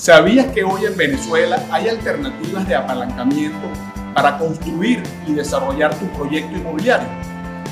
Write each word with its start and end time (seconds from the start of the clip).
¿Sabías 0.00 0.46
que 0.54 0.64
hoy 0.64 0.86
en 0.86 0.96
Venezuela 0.96 1.62
hay 1.70 1.90
alternativas 1.90 2.66
de 2.66 2.74
apalancamiento 2.74 3.68
para 4.14 4.38
construir 4.38 5.02
y 5.26 5.34
desarrollar 5.34 5.94
tu 5.94 6.06
proyecto 6.12 6.56
inmobiliario? 6.56 7.06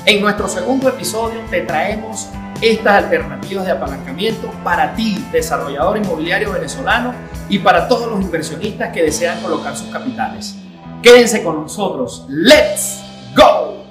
En 0.05 0.21
nuestro 0.21 0.47
segundo 0.47 0.89
episodio 0.89 1.39
te 1.49 1.61
traemos 1.61 2.27
estas 2.61 3.05
alternativas 3.05 3.65
de 3.65 3.71
apalancamiento 3.71 4.47
para 4.63 4.93
ti, 4.93 5.25
desarrollador 5.31 5.97
inmobiliario 5.97 6.51
venezolano, 6.51 7.15
y 7.49 7.57
para 7.57 7.87
todos 7.87 8.11
los 8.11 8.21
inversionistas 8.21 8.93
que 8.93 9.01
desean 9.01 9.41
colocar 9.41 9.75
sus 9.75 9.87
capitales. 9.87 10.55
Quédense 11.01 11.43
con 11.43 11.63
nosotros. 11.63 12.27
¡Let's 12.29 13.01
go! 13.35 13.85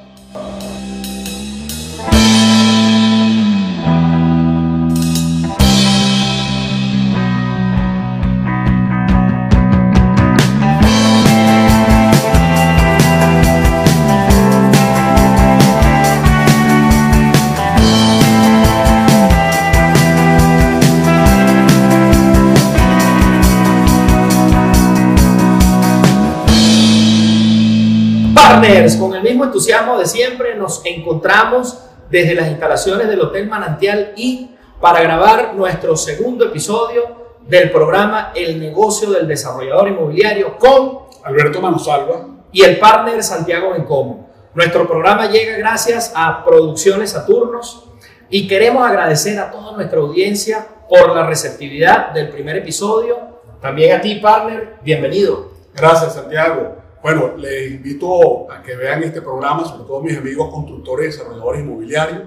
Entusiasmo 29.58 29.98
de 29.98 30.06
siempre, 30.06 30.54
nos 30.54 30.82
encontramos 30.84 31.80
desde 32.08 32.36
las 32.36 32.46
instalaciones 32.46 33.08
del 33.08 33.20
Hotel 33.20 33.48
Manantial 33.48 34.12
y 34.14 34.50
para 34.80 35.00
grabar 35.00 35.54
nuestro 35.56 35.96
segundo 35.96 36.44
episodio 36.44 37.02
del 37.48 37.72
programa 37.72 38.30
El 38.36 38.60
negocio 38.60 39.10
del 39.10 39.26
desarrollador 39.26 39.88
inmobiliario 39.88 40.56
con 40.58 41.00
Alberto 41.24 41.60
Manosalva 41.60 42.24
y 42.52 42.62
el 42.62 42.78
partner 42.78 43.20
Santiago 43.24 43.72
Bencomo. 43.72 44.30
Nuestro 44.54 44.86
programa 44.86 45.26
llega 45.26 45.58
gracias 45.58 46.12
a 46.14 46.44
Producciones 46.44 47.10
Saturnos 47.10 47.90
y 48.30 48.46
queremos 48.46 48.88
agradecer 48.88 49.40
a 49.40 49.50
toda 49.50 49.72
nuestra 49.72 49.98
audiencia 49.98 50.68
por 50.88 51.16
la 51.16 51.26
receptividad 51.26 52.12
del 52.12 52.28
primer 52.28 52.58
episodio. 52.58 53.18
También 53.60 53.98
a 53.98 54.00
ti, 54.00 54.14
partner, 54.20 54.76
bienvenido. 54.84 55.50
Gracias, 55.74 56.14
Santiago. 56.14 56.76
Bueno, 57.00 57.36
les 57.36 57.70
invito 57.70 58.50
a 58.50 58.60
que 58.60 58.74
vean 58.74 59.04
este 59.04 59.22
programa, 59.22 59.64
sobre 59.64 59.84
todo 59.84 60.02
mis 60.02 60.18
amigos 60.18 60.52
constructores 60.52 61.16
desarrolladores 61.16 61.60
inmobiliarios. 61.60 62.22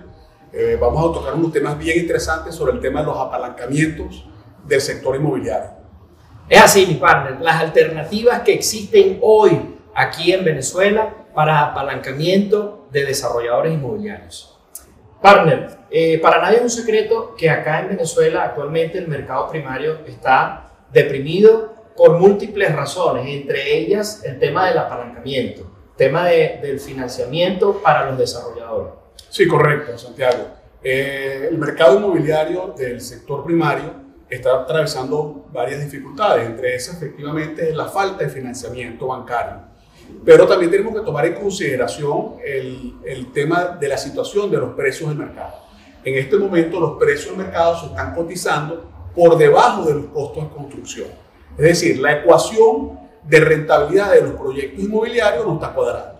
Eh, 0.54 0.78
vamos 0.80 1.10
a 1.10 1.14
tocar 1.20 1.34
unos 1.34 1.52
temas 1.52 1.78
bien 1.78 2.00
interesantes 2.00 2.56
sobre 2.56 2.74
el 2.74 2.80
tema 2.80 3.02
de 3.02 3.08
los 3.08 3.18
apalancamientos 3.18 4.26
del 4.66 4.80
sector 4.80 5.18
inmobiliario. 5.18 5.72
Es 6.48 6.62
así, 6.62 6.86
mi 6.86 6.96
partner, 6.96 7.42
las 7.42 7.62
alternativas 7.62 8.42
que 8.42 8.54
existen 8.54 9.20
hoy 9.22 9.76
aquí 9.94 10.32
en 10.32 10.46
Venezuela 10.46 11.16
para 11.36 11.66
apalancamiento 11.66 12.88
de 12.92 13.06
desarrolladores 13.06 13.74
inmobiliarios. 13.74 14.58
Partner, 15.22 15.68
eh, 15.90 16.18
para 16.20 16.42
nadie 16.42 16.58
es 16.58 16.64
un 16.64 16.70
secreto 16.70 17.36
que 17.38 17.50
acá 17.50 17.82
en 17.82 17.90
Venezuela 17.90 18.44
actualmente 18.44 18.98
el 18.98 19.10
mercado 19.10 19.50
primario 19.50 20.00
está 20.08 20.72
deprimido 20.94 21.81
por 21.96 22.20
múltiples 22.20 22.76
razones, 22.76 23.26
entre 23.28 23.78
ellas 23.78 24.24
el 24.24 24.40
tema 24.40 24.68
del 24.68 24.78
apalancamiento, 24.78 25.70
tema 25.96 26.26
de, 26.26 26.60
del 26.62 26.80
financiamiento 26.80 27.82
para 27.82 28.10
los 28.10 28.18
desarrolladores. 28.18 28.94
Sí, 29.30 29.48
correcto, 29.48 29.98
Santiago. 29.98 30.48
Eh, 30.84 31.48
el 31.50 31.58
mercado 31.58 31.98
inmobiliario 31.98 32.74
del 32.76 33.02
sector 33.02 33.44
primario 33.44 33.94
está 34.30 34.62
atravesando 34.62 35.46
varias 35.52 35.82
dificultades, 35.82 36.48
entre 36.48 36.76
esas 36.76 36.98
efectivamente 36.98 37.74
la 37.74 37.86
falta 37.86 38.24
de 38.24 38.30
financiamiento 38.30 39.08
bancario. 39.08 39.70
Pero 40.26 40.48
también 40.48 40.72
tenemos 40.72 40.94
que 40.94 41.06
tomar 41.06 41.26
en 41.26 41.36
consideración 41.36 42.36
el, 42.44 42.96
el 43.06 43.32
tema 43.32 43.78
de 43.80 43.88
la 43.88 43.98
situación 43.98 44.50
de 44.50 44.58
los 44.58 44.74
precios 44.74 45.10
del 45.10 45.18
mercado. 45.18 45.56
En 46.04 46.18
este 46.18 46.38
momento 46.38 46.80
los 46.80 46.98
precios 46.98 47.38
del 47.38 47.46
mercado 47.46 47.80
se 47.80 47.86
están 47.88 48.16
cotizando 48.16 48.90
por 49.14 49.38
debajo 49.38 49.84
de 49.84 49.94
los 49.94 50.06
costos 50.08 50.44
de 50.44 50.50
construcción. 50.50 51.08
Es 51.58 51.64
decir, 51.64 52.00
la 52.00 52.14
ecuación 52.14 53.00
de 53.24 53.40
rentabilidad 53.40 54.12
de 54.12 54.22
los 54.22 54.32
proyectos 54.32 54.84
inmobiliarios 54.84 55.46
no 55.46 55.54
está 55.56 55.74
cuadrando. 55.74 56.20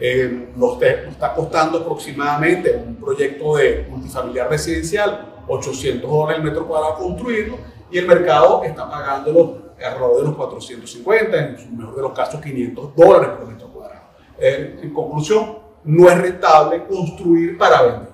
Eh, 0.00 0.48
nos, 0.56 0.82
está 0.82 1.32
costando 1.32 1.78
aproximadamente 1.78 2.74
un 2.74 2.96
proyecto 2.96 3.56
de 3.56 3.86
multifamiliar 3.88 4.50
residencial 4.50 5.32
800 5.46 6.10
dólares 6.10 6.38
el 6.38 6.44
metro 6.44 6.66
cuadrado 6.66 6.96
construirlo 6.96 7.58
y 7.90 7.98
el 7.98 8.06
mercado 8.06 8.64
está 8.64 8.90
pagándolo 8.90 9.74
alrededor 9.84 10.16
de 10.16 10.22
los 10.24 10.36
450, 10.36 11.38
en 11.38 11.58
su 11.58 11.68
mejor 11.70 11.96
de 11.96 12.02
los 12.02 12.12
casos 12.12 12.40
500 12.40 12.96
dólares 12.96 13.30
por 13.38 13.48
metro 13.48 13.68
cuadrado. 13.68 14.02
Eh, 14.38 14.80
en 14.82 14.94
conclusión, 14.94 15.58
no 15.84 16.08
es 16.08 16.18
rentable 16.18 16.84
construir 16.84 17.58
para 17.58 17.82
vender. 17.82 18.12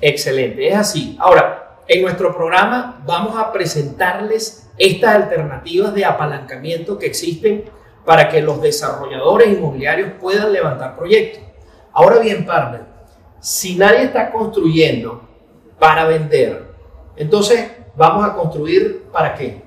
Excelente, 0.00 0.68
es 0.68 0.76
así. 0.76 1.16
Ahora, 1.20 1.61
en 1.88 2.02
nuestro 2.02 2.34
programa 2.34 3.02
vamos 3.06 3.36
a 3.36 3.52
presentarles 3.52 4.68
estas 4.78 5.14
alternativas 5.14 5.94
de 5.94 6.04
apalancamiento 6.04 6.98
que 6.98 7.06
existen 7.06 7.64
para 8.04 8.28
que 8.28 8.40
los 8.40 8.60
desarrolladores 8.60 9.48
inmobiliarios 9.48 10.12
puedan 10.20 10.52
levantar 10.52 10.96
proyectos. 10.96 11.42
Ahora 11.92 12.18
bien, 12.18 12.46
partner, 12.46 12.82
si 13.40 13.76
nadie 13.76 14.04
está 14.04 14.30
construyendo 14.32 15.28
para 15.78 16.04
vender, 16.04 16.64
entonces 17.16 17.70
vamos 17.96 18.24
a 18.24 18.34
construir 18.34 19.04
para 19.12 19.34
qué? 19.34 19.62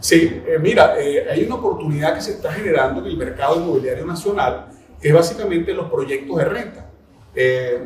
Sí, 0.00 0.42
eh, 0.46 0.58
mira, 0.60 0.94
eh, 1.00 1.26
hay 1.28 1.44
una 1.44 1.56
oportunidad 1.56 2.14
que 2.14 2.20
se 2.20 2.32
está 2.32 2.52
generando 2.52 3.00
en 3.00 3.06
el 3.06 3.16
mercado 3.16 3.56
inmobiliario 3.56 4.06
nacional, 4.06 4.68
que 5.00 5.08
es 5.08 5.14
básicamente 5.14 5.74
los 5.74 5.90
proyectos 5.90 6.36
de 6.36 6.44
renta. 6.44 6.90
Eh, 7.34 7.82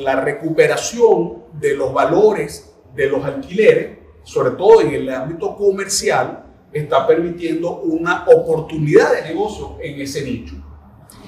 la 0.00 0.20
recuperación 0.20 1.44
de 1.52 1.74
los 1.74 1.92
valores 1.92 2.73
de 2.94 3.08
los 3.08 3.24
alquileres 3.24 4.04
sobre 4.24 4.52
todo 4.52 4.80
en 4.80 4.92
el 4.94 5.08
ámbito 5.10 5.54
comercial, 5.54 6.44
está 6.72 7.06
permitiendo 7.06 7.80
una 7.82 8.24
oportunidad 8.26 9.12
de 9.12 9.22
negocio 9.22 9.76
en 9.80 10.00
ese 10.00 10.24
nicho. 10.24 10.56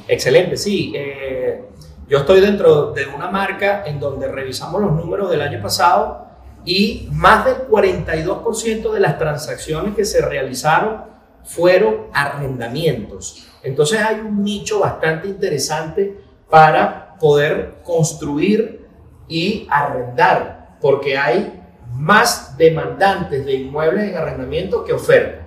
Excelente, 0.09 0.57
sí. 0.57 0.93
Eh, 0.97 1.63
yo 2.09 2.19
estoy 2.19 2.41
dentro 2.41 2.93
de 2.93 3.07
una 3.07 3.31
marca 3.31 3.85
en 3.87 4.01
donde 4.01 4.29
revisamos 4.29 4.81
los 4.81 4.93
números 4.93 5.31
del 5.31 5.43
año 5.43 5.61
pasado 5.63 6.27
y 6.65 7.09
más 7.13 7.45
del 7.45 7.69
42% 7.69 8.93
de 8.93 9.01
las 9.01 9.19
transacciones 9.19 9.95
que 9.95 10.05
se 10.05 10.21
realizaron 10.25 11.05
fueron 11.45 12.07
arrendamientos. 12.13 13.47
Entonces 13.63 14.01
hay 14.01 14.21
un 14.21 14.43
nicho 14.43 14.81
bastante 14.81 15.29
interesante 15.29 16.19
para 16.49 17.17
poder 17.19 17.77
construir 17.85 18.87
y 19.29 19.67
arrendar, 19.71 20.77
porque 20.81 21.17
hay 21.17 21.56
más 21.99 22.57
demandantes 22.57 23.45
de 23.45 23.55
inmuebles 23.55 24.11
en 24.11 24.17
arrendamiento 24.17 24.85
que 24.85 24.93
oferta. 24.93 25.47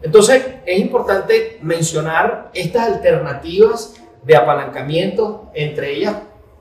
Entonces, 0.00 0.44
es 0.64 0.78
importante 0.78 1.58
mencionar 1.62 2.50
estas 2.54 2.86
alternativas 2.86 3.94
de 4.22 4.36
apalancamiento, 4.36 5.50
entre 5.54 5.92
ellas 5.92 6.16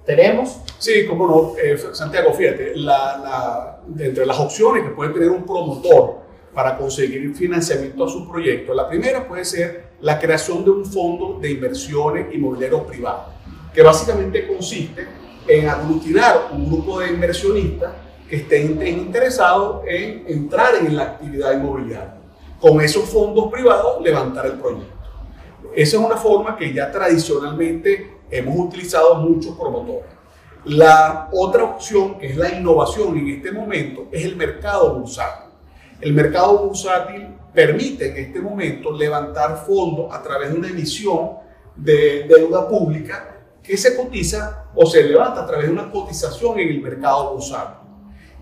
tenemos... 0.06 0.62
Sí, 0.80 1.06
como 1.06 1.28
no, 1.28 1.54
eh, 1.62 1.78
Santiago, 1.94 2.34
fíjate, 2.34 2.76
la, 2.76 3.82
entre 4.00 4.26
las 4.26 4.40
opciones 4.40 4.84
que 4.84 4.90
puede 4.92 5.14
tener 5.14 5.30
un 5.30 5.46
promotor 5.46 6.22
para 6.54 6.78
conseguir 6.78 7.36
financiamiento 7.36 8.06
a 8.06 8.10
su 8.10 8.28
proyecto, 8.28 8.74
la 8.74 8.88
primera 8.88 9.28
puede 9.28 9.46
ser 9.46 9.88
la 10.02 10.18
creación 10.18 10.64
de 10.64 10.72
un 10.72 10.86
fondo 10.86 11.40
de 11.40 11.52
inversiones 11.52 12.34
inmobiliarios 12.34 12.82
privados, 12.84 13.34
que 13.74 13.84
básicamente 13.84 14.48
consiste 14.48 15.06
en 15.48 15.70
aglutinar 15.70 16.50
un 16.52 16.72
grupo 16.72 17.00
de 17.00 17.10
inversionistas 17.10 17.92
que 18.30 18.38
estén 18.38 18.86
interesados 18.86 19.84
en 19.88 20.26
entrar 20.28 20.76
en 20.76 20.96
la 20.96 21.04
actividad 21.04 21.54
inmobiliaria. 21.54 22.18
Con 22.60 22.82
esos 22.82 23.06
fondos 23.06 23.52
privados 23.52 24.02
levantar 24.02 24.48
el 24.48 24.54
proyecto. 24.54 24.96
Esa 25.76 25.98
es 25.98 26.04
una 26.04 26.18
forma 26.18 26.58
que 26.58 26.74
ya 26.74 26.92
tradicionalmente 26.92 28.18
hemos 28.30 28.58
utilizado 28.58 29.16
muchos 29.16 29.56
promotores. 29.56 30.12
La 30.66 31.30
otra 31.32 31.64
opción, 31.64 32.18
que 32.18 32.28
es 32.28 32.36
la 32.36 32.50
innovación 32.50 33.18
en 33.18 33.28
este 33.30 33.52
momento, 33.52 34.08
es 34.12 34.26
el 34.26 34.36
mercado 34.36 34.96
bursátil. 34.96 35.52
El 36.02 36.14
mercado 36.14 36.58
bursátil 36.66 37.28
permite 37.54 38.10
en 38.10 38.18
este 38.18 38.42
momento 38.42 38.92
levantar 38.92 39.64
fondos 39.66 40.14
a 40.14 40.22
través 40.22 40.52
de 40.52 40.58
una 40.58 40.68
emisión 40.68 41.32
de 41.76 42.24
deuda 42.28 42.68
pública 42.68 43.36
que 43.64 43.78
se 43.78 43.96
cotiza 43.96 44.66
o 44.76 44.86
se 44.86 45.04
levanta 45.04 45.44
a 45.44 45.48
través 45.48 45.68
de 45.68 45.74
una 45.74 45.92
cotización 45.92 46.60
en 46.60 46.70
el 46.70 46.82
mercado 46.82 47.34
bursátil. 47.34 47.77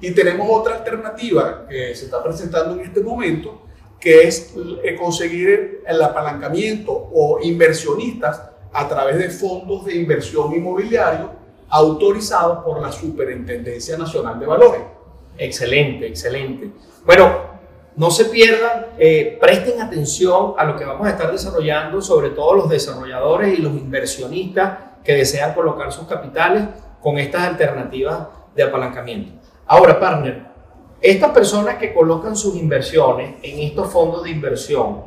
Y 0.01 0.11
tenemos 0.11 0.47
otra 0.49 0.75
alternativa 0.75 1.65
que 1.67 1.95
se 1.95 2.05
está 2.05 2.23
presentando 2.23 2.75
en 2.75 2.81
este 2.81 3.01
momento, 3.01 3.63
que 3.99 4.27
es 4.27 4.53
eh, 4.83 4.95
conseguir 4.95 5.81
el 5.87 6.01
apalancamiento 6.01 6.91
o 6.91 7.39
inversionistas 7.41 8.41
a 8.71 8.87
través 8.87 9.17
de 9.17 9.29
fondos 9.29 9.85
de 9.85 9.95
inversión 9.95 10.53
inmobiliario 10.53 11.31
autorizados 11.69 12.63
por 12.63 12.81
la 12.81 12.91
Superintendencia 12.91 13.97
Nacional 13.97 14.39
de 14.39 14.45
Valores. 14.45 14.81
Excelente, 15.37 16.07
excelente. 16.07 16.69
Bueno, 17.05 17.55
no 17.95 18.11
se 18.11 18.25
pierdan, 18.25 18.87
eh, 18.97 19.37
presten 19.39 19.81
atención 19.81 20.53
a 20.57 20.65
lo 20.65 20.75
que 20.75 20.83
vamos 20.83 21.07
a 21.07 21.11
estar 21.11 21.31
desarrollando, 21.31 22.01
sobre 22.01 22.31
todo 22.31 22.53
los 22.53 22.69
desarrolladores 22.69 23.57
y 23.57 23.61
los 23.61 23.71
inversionistas 23.73 24.77
que 25.03 25.13
desean 25.13 25.53
colocar 25.53 25.91
sus 25.91 26.05
capitales 26.05 26.63
con 27.01 27.17
estas 27.17 27.43
alternativas 27.43 28.27
de 28.55 28.63
apalancamiento. 28.63 29.34
Ahora, 29.67 29.99
partner, 29.99 30.45
estas 31.01 31.31
personas 31.31 31.77
que 31.77 31.93
colocan 31.93 32.35
sus 32.35 32.55
inversiones 32.55 33.35
en 33.41 33.59
estos 33.59 33.91
fondos 33.91 34.23
de 34.23 34.29
inversión, 34.29 35.03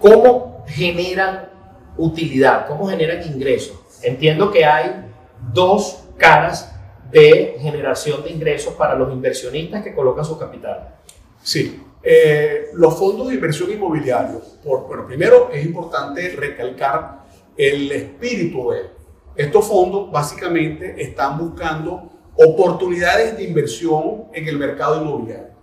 ¿cómo 0.00 0.64
generan 0.66 1.50
utilidad? 1.98 2.66
¿Cómo 2.66 2.88
generan 2.88 3.22
ingresos? 3.26 3.76
Entiendo 4.02 4.50
que 4.50 4.64
hay 4.64 5.06
dos 5.52 6.04
caras 6.16 6.74
de 7.10 7.56
generación 7.60 8.24
de 8.24 8.30
ingresos 8.30 8.74
para 8.74 8.94
los 8.94 9.12
inversionistas 9.12 9.84
que 9.84 9.94
colocan 9.94 10.24
su 10.24 10.38
capital. 10.38 10.96
Sí, 11.42 11.82
eh, 12.02 12.68
los 12.72 12.98
fondos 12.98 13.28
de 13.28 13.34
inversión 13.34 13.70
inmobiliario, 13.70 14.40
por, 14.64 14.86
bueno, 14.86 15.06
primero 15.06 15.50
es 15.52 15.64
importante 15.64 16.30
recalcar 16.30 17.24
el 17.56 17.92
espíritu 17.92 18.70
de 18.70 18.96
estos 19.36 19.66
fondos 19.66 20.10
básicamente 20.10 21.02
están 21.02 21.38
buscando 21.38 22.15
oportunidades 22.36 23.36
de 23.36 23.44
inversión 23.44 24.24
en 24.32 24.48
el 24.48 24.58
mercado 24.58 25.02
inmobiliario. 25.02 25.54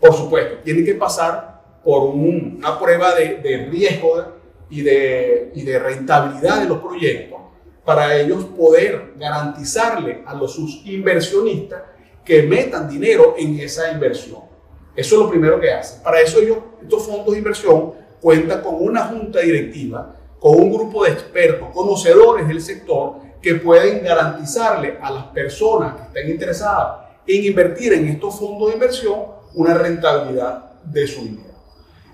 Por 0.00 0.14
supuesto, 0.14 0.58
tienen 0.62 0.84
que 0.84 0.94
pasar 0.94 1.80
por 1.84 2.02
una 2.14 2.78
prueba 2.78 3.14
de, 3.14 3.36
de 3.36 3.66
riesgo 3.66 4.40
y 4.68 4.82
de, 4.82 5.50
y 5.54 5.62
de 5.62 5.78
rentabilidad 5.78 6.62
de 6.62 6.68
los 6.68 6.78
proyectos 6.78 7.40
para 7.84 8.16
ellos 8.16 8.44
poder 8.56 9.14
garantizarle 9.16 10.22
a 10.26 10.34
los 10.34 10.54
sus 10.54 10.86
inversionistas 10.86 11.82
que 12.24 12.42
metan 12.42 12.88
dinero 12.88 13.34
en 13.36 13.58
esa 13.58 13.90
inversión. 13.90 14.42
Eso 14.94 15.14
es 15.16 15.22
lo 15.22 15.30
primero 15.30 15.58
que 15.58 15.72
hacen. 15.72 16.02
Para 16.02 16.20
eso 16.20 16.38
ellos, 16.40 16.58
estos 16.82 17.06
fondos 17.06 17.32
de 17.32 17.38
inversión 17.38 17.92
cuentan 18.20 18.62
con 18.62 18.76
una 18.76 19.06
junta 19.06 19.40
directiva, 19.40 20.14
con 20.38 20.56
un 20.56 20.72
grupo 20.72 21.04
de 21.04 21.10
expertos, 21.10 21.68
conocedores 21.72 22.46
del 22.46 22.60
sector, 22.60 23.16
que 23.40 23.54
pueden 23.56 24.04
garantizarle 24.04 24.98
a 25.00 25.10
las 25.10 25.24
personas 25.26 25.94
que 25.94 26.02
estén 26.02 26.30
interesadas 26.30 27.08
en 27.26 27.44
invertir 27.44 27.92
en 27.92 28.08
estos 28.08 28.38
fondos 28.38 28.68
de 28.68 28.74
inversión 28.74 29.20
una 29.54 29.74
rentabilidad 29.74 30.80
de 30.84 31.06
su 31.06 31.22
dinero. 31.22 31.50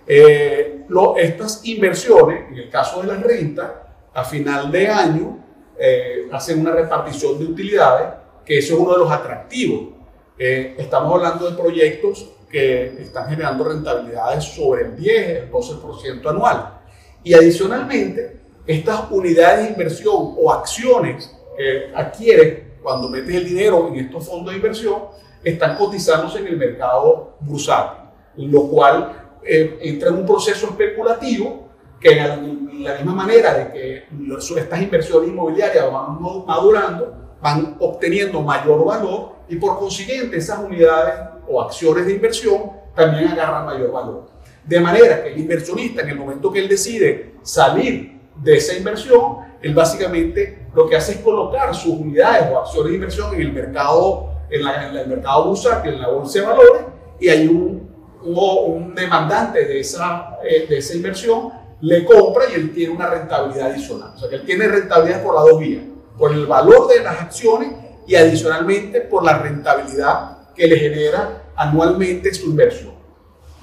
Eh, 0.06 0.86
estas 1.16 1.64
inversiones, 1.64 2.50
en 2.50 2.58
el 2.58 2.70
caso 2.70 3.02
de 3.02 3.08
las 3.08 3.22
rentas, 3.22 3.70
a 4.14 4.24
final 4.24 4.70
de 4.70 4.88
año 4.88 5.44
eh, 5.78 6.28
hacen 6.32 6.60
una 6.60 6.72
repartición 6.72 7.38
de 7.38 7.44
utilidades, 7.44 8.08
que 8.44 8.58
eso 8.58 8.74
es 8.74 8.80
uno 8.80 8.92
de 8.92 8.98
los 8.98 9.10
atractivos. 9.10 9.94
Eh, 10.38 10.74
estamos 10.78 11.12
hablando 11.14 11.50
de 11.50 11.56
proyectos 11.56 12.30
que 12.50 13.02
están 13.02 13.28
generando 13.28 13.64
rentabilidades 13.64 14.44
sobre 14.44 14.82
el 14.82 14.96
10, 14.96 15.28
el 15.28 15.50
12% 15.50 16.30
anual. 16.30 16.80
Y 17.24 17.34
adicionalmente, 17.34 18.40
estas 18.66 19.10
unidades 19.10 19.64
de 19.64 19.70
inversión 19.70 20.34
o 20.36 20.52
acciones 20.52 21.34
que 21.56 21.92
adquieres 21.94 22.64
cuando 22.82 23.08
metes 23.08 23.34
el 23.34 23.44
dinero 23.44 23.88
en 23.88 23.96
estos 23.96 24.26
fondos 24.26 24.52
de 24.52 24.56
inversión 24.56 25.02
están 25.42 25.76
cotizándose 25.76 26.38
en 26.40 26.48
el 26.48 26.56
mercado 26.56 27.36
bursátil, 27.40 28.04
lo 28.36 28.68
cual 28.68 29.38
eh, 29.42 29.78
entra 29.82 30.08
en 30.08 30.16
un 30.16 30.26
proceso 30.26 30.66
especulativo 30.66 31.68
que 32.00 32.10
de 32.10 32.16
la 32.16 32.96
misma 32.96 33.14
manera 33.14 33.54
de 33.54 33.72
que 33.72 34.04
estas 34.56 34.82
inversiones 34.82 35.30
inmobiliarias 35.30 35.90
van 35.90 36.20
madurando, 36.46 37.36
van 37.40 37.76
obteniendo 37.80 38.42
mayor 38.42 38.84
valor 38.84 39.36
y 39.48 39.56
por 39.56 39.78
consiguiente 39.78 40.36
esas 40.36 40.58
unidades 40.58 41.14
o 41.48 41.62
acciones 41.62 42.06
de 42.06 42.14
inversión 42.14 42.72
también 42.94 43.28
agarran 43.28 43.66
mayor 43.66 43.92
valor. 43.92 44.26
De 44.64 44.80
manera 44.80 45.22
que 45.22 45.32
el 45.32 45.38
inversionista 45.38 46.02
en 46.02 46.08
el 46.08 46.16
momento 46.16 46.52
que 46.52 46.58
él 46.58 46.68
decide 46.68 47.34
salir 47.42 48.15
de 48.42 48.56
esa 48.56 48.76
inversión, 48.76 49.38
él 49.62 49.74
básicamente 49.74 50.66
lo 50.74 50.88
que 50.88 50.96
hace 50.96 51.12
es 51.12 51.18
colocar 51.18 51.74
sus 51.74 51.98
unidades 51.98 52.50
o 52.52 52.58
acciones 52.58 52.90
de 52.90 52.94
inversión 52.96 53.34
en 53.34 53.40
el 53.40 53.52
mercado, 53.52 54.30
en, 54.50 54.64
la, 54.64 54.88
en 54.88 54.96
el 54.96 55.06
mercado 55.08 55.46
bursátil, 55.46 55.94
en 55.94 56.02
la 56.02 56.08
bolsa 56.08 56.40
de 56.40 56.46
valores, 56.46 56.82
y 57.18 57.28
hay 57.28 57.48
un, 57.48 57.90
un, 58.22 58.94
demandante 58.94 59.64
de 59.64 59.80
esa, 59.80 60.38
eh, 60.44 60.66
de 60.68 60.78
esa 60.78 60.94
inversión 60.94 61.50
le 61.80 62.04
compra 62.04 62.44
y 62.50 62.54
él 62.54 62.72
tiene 62.72 62.94
una 62.94 63.08
rentabilidad 63.08 63.70
adicional. 63.70 64.12
O 64.14 64.18
sea 64.18 64.28
que 64.28 64.36
él 64.36 64.44
tiene 64.44 64.66
rentabilidad 64.66 65.22
por 65.22 65.34
las 65.34 65.44
dos 65.44 65.60
vías, 65.60 65.84
por 66.18 66.32
el 66.32 66.46
valor 66.46 66.88
de 66.88 67.02
las 67.02 67.20
acciones 67.20 67.72
y 68.06 68.14
adicionalmente 68.14 69.00
por 69.02 69.24
la 69.24 69.38
rentabilidad 69.38 70.52
que 70.54 70.66
le 70.66 70.78
genera 70.78 71.42
anualmente 71.54 72.32
su 72.32 72.46
inversión. 72.46 72.94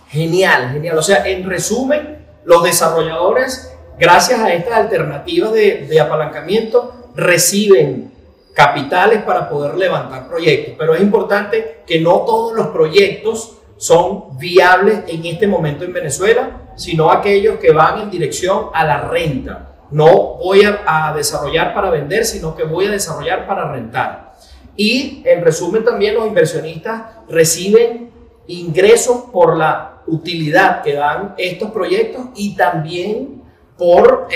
Genial, 0.10 0.72
genial. 0.72 0.98
O 0.98 1.02
sea, 1.02 1.28
en 1.28 1.50
resumen, 1.50 2.28
los 2.46 2.64
desarrolladores, 2.64 3.73
gracias 4.00 4.40
a 4.40 4.54
estas 4.54 4.74
alternativas 4.74 5.54
de, 5.54 6.00
apalancamiento, 6.00 7.10
reciben 7.16 8.12
capitales 8.54 9.24
para 9.24 9.50
poder 9.50 9.76
levantar 9.76 10.28
proyectos. 10.28 10.76
Pero 10.78 10.96
es 10.96 11.02
importante 11.02 11.82
que 11.86 12.00
no 12.00 12.22
todos 12.22 12.54
los 12.54 12.68
proyectos 12.68 13.58
son 13.78 14.38
viables 14.38 15.00
en 15.08 15.26
este 15.26 15.48
momento 15.48 15.84
en 15.84 15.94
Venezuela 15.94 16.60
sino 16.76 17.12
aquellos 17.12 17.60
que 17.60 17.72
van 17.72 18.02
en 18.02 18.10
dirección 18.10 18.68
a 18.74 18.86
la 18.86 19.02
renta. 19.08 19.70
No 19.92 20.38
voy 20.38 20.64
a, 20.64 21.14
desarrollar 21.16 21.74
para 21.74 21.90
vender, 21.90 22.26
sino 22.26 22.56
que 22.56 22.64
voy 22.64 22.88
a 22.88 22.92
desarrollar 22.92 23.46
para 23.46 23.72
rentar. 23.72 24.34
Y 24.76 25.22
en 25.26 25.44
resumen 25.44 25.84
también 25.84 26.16
los 26.16 26.28
inversionistas 26.28 27.04
reciben 27.30 28.10
ingresos 28.48 29.26
por 29.32 29.56
la 29.56 30.02
utilidad 30.08 30.82
que 30.82 30.94
dan 30.94 31.36
estos 31.38 31.72
proyectos 31.72 32.26
y 32.36 32.56
también 32.56 33.43
por 33.78 34.28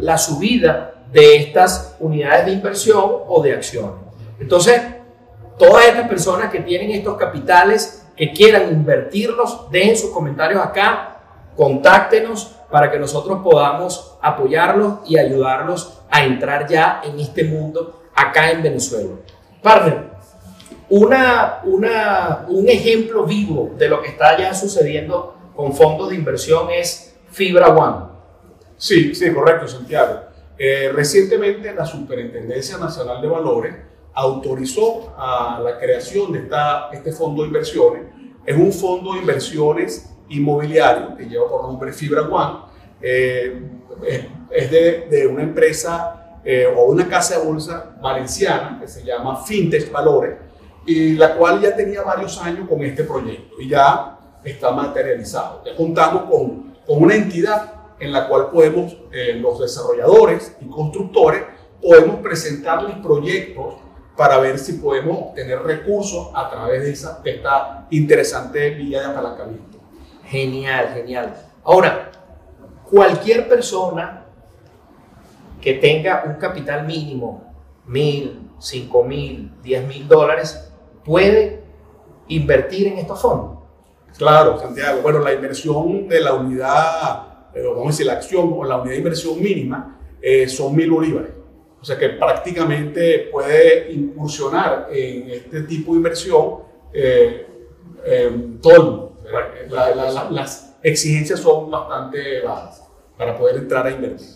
la 0.00 0.18
subida 0.18 0.94
de 1.12 1.36
estas 1.36 1.96
unidades 2.00 2.46
de 2.46 2.52
inversión 2.52 3.04
o 3.28 3.42
de 3.42 3.52
acciones. 3.52 3.96
Entonces, 4.40 4.80
todas 5.58 5.86
estas 5.86 6.08
personas 6.08 6.50
que 6.50 6.60
tienen 6.60 6.90
estos 6.90 7.16
capitales, 7.16 8.06
que 8.16 8.32
quieran 8.32 8.70
invertirlos, 8.70 9.70
dejen 9.70 9.96
sus 9.96 10.10
comentarios 10.10 10.62
acá 10.62 11.10
contáctenos 11.56 12.56
para 12.70 12.90
que 12.90 12.98
nosotros 12.98 13.40
podamos 13.44 14.16
apoyarlos 14.20 15.00
y 15.06 15.18
ayudarlos 15.18 16.00
a 16.10 16.24
entrar 16.24 16.66
ya 16.68 17.00
en 17.04 17.20
este 17.20 17.44
mundo 17.44 18.02
acá 18.14 18.50
en 18.50 18.62
Venezuela. 18.62 19.14
Partner, 19.62 20.10
un 20.88 22.68
ejemplo 22.68 23.24
vivo 23.24 23.70
de 23.76 23.88
lo 23.88 24.02
que 24.02 24.08
está 24.08 24.36
ya 24.36 24.52
sucediendo 24.52 25.36
con 25.54 25.72
fondos 25.72 26.10
de 26.10 26.16
inversión 26.16 26.68
es 26.70 27.16
Fibra 27.30 27.68
One. 27.68 28.13
Sí, 28.76 29.14
sí, 29.14 29.32
correcto, 29.32 29.68
Santiago. 29.68 30.20
Eh, 30.56 30.90
recientemente 30.94 31.72
la 31.74 31.84
Superintendencia 31.84 32.78
Nacional 32.78 33.20
de 33.20 33.28
Valores 33.28 33.74
autorizó 34.14 35.14
a 35.16 35.60
la 35.62 35.78
creación 35.78 36.32
de 36.32 36.40
esta, 36.40 36.88
este 36.92 37.12
fondo 37.12 37.42
de 37.42 37.48
inversiones. 37.48 38.02
Es 38.46 38.56
un 38.56 38.72
fondo 38.72 39.14
de 39.14 39.20
inversiones 39.20 40.10
inmobiliario 40.28 41.16
que 41.16 41.24
lleva 41.24 41.48
por 41.48 41.62
nombre 41.62 41.92
Fibra 41.92 42.22
One. 42.22 42.58
Eh, 43.00 43.62
es 44.50 44.70
de, 44.70 45.06
de, 45.10 45.26
una 45.26 45.42
empresa 45.42 46.38
eh, 46.44 46.66
o 46.66 46.84
una 46.84 47.08
casa 47.08 47.38
de 47.38 47.44
bolsa 47.44 47.96
valenciana 48.00 48.78
que 48.80 48.86
se 48.88 49.04
llama 49.04 49.44
Fintech 49.44 49.90
Valores 49.90 50.36
y 50.86 51.14
la 51.14 51.36
cual 51.36 51.60
ya 51.60 51.74
tenía 51.74 52.02
varios 52.02 52.40
años 52.40 52.68
con 52.68 52.82
este 52.82 53.04
proyecto 53.04 53.60
y 53.60 53.68
ya 53.68 54.18
está 54.44 54.70
materializado. 54.70 55.62
Ya 55.64 55.74
contamos 55.74 56.24
con, 56.24 56.74
con 56.86 57.02
una 57.02 57.14
entidad 57.14 57.72
en 58.04 58.12
la 58.12 58.28
cual 58.28 58.50
podemos, 58.50 58.96
eh, 59.12 59.34
los 59.34 59.60
desarrolladores 59.60 60.56
y 60.60 60.68
constructores, 60.68 61.42
podemos 61.80 62.16
presentarles 62.20 62.96
proyectos 62.98 63.74
para 64.16 64.38
ver 64.38 64.58
si 64.58 64.74
podemos 64.74 65.18
obtener 65.18 65.60
recursos 65.62 66.28
a 66.34 66.48
través 66.48 66.82
de, 66.82 66.92
esa, 66.92 67.20
de 67.22 67.36
esta 67.36 67.86
interesante 67.90 68.70
vía 68.70 69.00
de 69.00 69.06
apalancamiento. 69.06 69.78
Genial, 70.26 70.90
genial. 70.94 71.34
Ahora, 71.64 72.10
cualquier 72.88 73.48
persona 73.48 74.24
que 75.60 75.74
tenga 75.74 76.24
un 76.26 76.34
capital 76.34 76.86
mínimo, 76.86 77.54
mil, 77.86 78.50
cinco 78.58 79.02
mil, 79.02 79.52
diez 79.62 79.86
mil 79.86 80.06
dólares, 80.06 80.72
puede 81.04 81.64
invertir 82.28 82.86
en 82.86 82.98
estos 82.98 83.20
fondos. 83.20 83.58
Claro, 84.16 84.58
Santiago. 84.58 85.00
Bueno, 85.02 85.18
la 85.18 85.32
inversión 85.32 86.06
de 86.08 86.20
la 86.20 86.34
unidad, 86.34 87.33
eh, 87.54 87.62
vamos 87.62 87.86
a 87.86 87.90
decir, 87.90 88.06
la 88.06 88.14
acción 88.14 88.52
o 88.54 88.64
la 88.64 88.76
unidad 88.76 88.92
de 88.92 88.98
inversión 88.98 89.42
mínima 89.42 89.98
eh, 90.20 90.48
son 90.48 90.74
mil 90.74 90.90
bolívares. 90.90 91.30
O 91.80 91.84
sea 91.84 91.98
que 91.98 92.10
prácticamente 92.10 93.28
puede 93.30 93.92
incursionar 93.92 94.88
en 94.90 95.30
este 95.30 95.62
tipo 95.62 95.92
de 95.92 95.96
inversión 95.98 96.58
eh, 96.92 97.46
todo 98.60 98.74
el 98.74 98.82
mundo 98.82 99.04
las 100.30 100.76
exigencias 100.82 101.40
son 101.40 101.70
bastante 101.70 102.42
bajas 102.42 102.82
para 103.16 103.36
poder 103.36 103.56
entrar 103.56 103.86
a 103.86 103.90
invertir. 103.90 104.28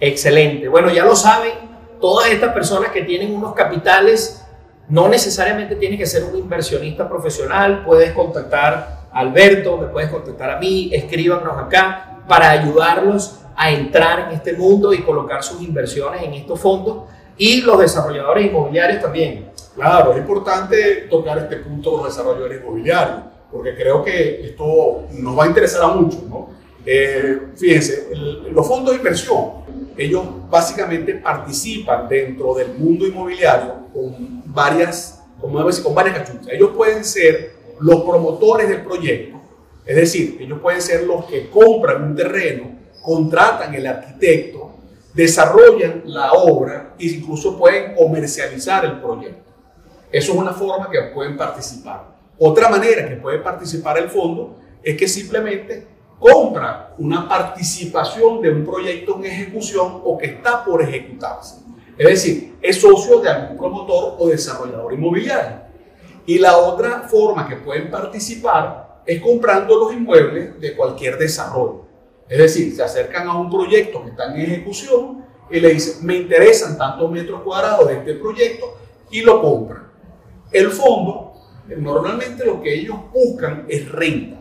Excelente. 0.00 0.68
Bueno, 0.68 0.90
ya 0.90 1.04
lo 1.04 1.16
saben, 1.16 1.52
todas 2.00 2.30
estas 2.30 2.52
personas 2.52 2.90
que 2.90 3.02
tienen 3.02 3.34
unos 3.34 3.54
capitales, 3.54 4.44
no 4.88 5.08
necesariamente 5.08 5.76
tiene 5.76 5.96
que 5.96 6.06
ser 6.06 6.24
un 6.24 6.36
inversionista 6.36 7.08
profesional, 7.08 7.84
puedes 7.84 8.12
contactar 8.12 9.08
Alberto, 9.12 9.76
me 9.78 9.86
puedes 9.86 10.10
contactar 10.10 10.50
a 10.50 10.58
mí, 10.58 10.90
escríbanos 10.92 11.56
acá 11.56 12.13
para 12.28 12.50
ayudarlos 12.50 13.40
a 13.56 13.70
entrar 13.70 14.28
en 14.28 14.36
este 14.36 14.52
mundo 14.54 14.92
y 14.92 15.02
colocar 15.02 15.42
sus 15.42 15.62
inversiones 15.62 16.22
en 16.22 16.34
estos 16.34 16.60
fondos 16.60 17.04
y 17.36 17.62
los 17.62 17.78
desarrolladores 17.78 18.46
inmobiliarios 18.46 19.00
también. 19.00 19.50
Claro, 19.74 20.12
es 20.12 20.18
importante 20.18 21.06
tocar 21.10 21.38
este 21.38 21.56
punto 21.56 21.90
de 21.92 21.96
los 21.98 22.06
desarrolladores 22.06 22.60
inmobiliarios, 22.60 23.18
porque 23.50 23.74
creo 23.74 24.04
que 24.04 24.46
esto 24.46 25.04
nos 25.12 25.38
va 25.38 25.44
a 25.44 25.46
interesar 25.48 25.82
a 25.82 25.88
muchos, 25.88 26.22
¿no? 26.24 26.48
Eh, 26.86 27.48
fíjense, 27.56 28.10
los 28.50 28.66
fondos 28.68 28.92
de 28.92 28.98
inversión, 28.98 29.64
ellos 29.96 30.22
básicamente 30.50 31.14
participan 31.14 32.08
dentro 32.08 32.54
del 32.54 32.74
mundo 32.74 33.06
inmobiliario 33.06 33.74
con 33.92 34.42
varias, 34.46 35.22
como 35.40 35.64
decir, 35.64 35.82
con 35.82 35.94
varias 35.94 36.18
cachuchas. 36.18 36.48
Ellos 36.52 36.70
pueden 36.76 37.04
ser 37.04 37.54
los 37.80 38.02
promotores 38.02 38.68
del 38.68 38.82
proyecto, 38.82 39.33
es 39.86 39.96
decir, 39.96 40.38
ellos 40.40 40.60
pueden 40.60 40.80
ser 40.80 41.04
los 41.04 41.26
que 41.26 41.50
compran 41.50 42.02
un 42.02 42.16
terreno, 42.16 42.70
contratan 43.02 43.74
el 43.74 43.86
arquitecto, 43.86 44.72
desarrollan 45.12 46.02
la 46.06 46.32
obra 46.32 46.94
e 46.98 47.06
incluso 47.06 47.58
pueden 47.58 47.94
comercializar 47.94 48.84
el 48.84 49.00
proyecto. 49.00 49.52
Eso 50.10 50.32
es 50.32 50.38
una 50.38 50.52
forma 50.52 50.88
que 50.90 51.00
pueden 51.14 51.36
participar. 51.36 52.14
Otra 52.38 52.68
manera 52.68 53.08
que 53.08 53.16
puede 53.16 53.38
participar 53.38 53.98
el 53.98 54.08
fondo 54.08 54.58
es 54.82 54.96
que 54.96 55.06
simplemente 55.06 55.86
compra 56.18 56.94
una 56.98 57.28
participación 57.28 58.40
de 58.40 58.50
un 58.50 58.64
proyecto 58.64 59.16
en 59.16 59.26
ejecución 59.26 60.00
o 60.02 60.16
que 60.16 60.26
está 60.26 60.64
por 60.64 60.82
ejecutarse. 60.82 61.56
Es 61.98 62.08
decir, 62.08 62.56
es 62.62 62.80
socio 62.80 63.20
de 63.20 63.28
algún 63.28 63.58
promotor 63.58 64.16
o 64.18 64.28
desarrollador 64.28 64.94
inmobiliario. 64.94 65.58
Y 66.26 66.38
la 66.38 66.56
otra 66.56 67.02
forma 67.02 67.46
que 67.46 67.56
pueden 67.56 67.90
participar 67.90 68.93
es 69.06 69.20
comprando 69.20 69.78
los 69.78 69.92
inmuebles 69.92 70.60
de 70.60 70.74
cualquier 70.74 71.18
desarrollo. 71.18 71.84
Es 72.28 72.38
decir, 72.38 72.74
se 72.74 72.82
acercan 72.82 73.28
a 73.28 73.38
un 73.38 73.50
proyecto 73.50 74.02
que 74.02 74.10
está 74.10 74.34
en 74.34 74.40
ejecución 74.40 75.24
y 75.50 75.60
le 75.60 75.74
dicen, 75.74 76.06
me 76.06 76.16
interesan 76.16 76.78
tantos 76.78 77.10
metros 77.10 77.42
cuadrados 77.42 77.88
de 77.88 77.98
este 77.98 78.14
proyecto 78.14 78.76
y 79.10 79.20
lo 79.20 79.42
compran. 79.42 79.90
El 80.50 80.70
fondo, 80.70 81.34
normalmente 81.76 82.44
lo 82.44 82.62
que 82.62 82.74
ellos 82.74 82.96
buscan 83.12 83.66
es 83.68 83.90
renta, 83.90 84.38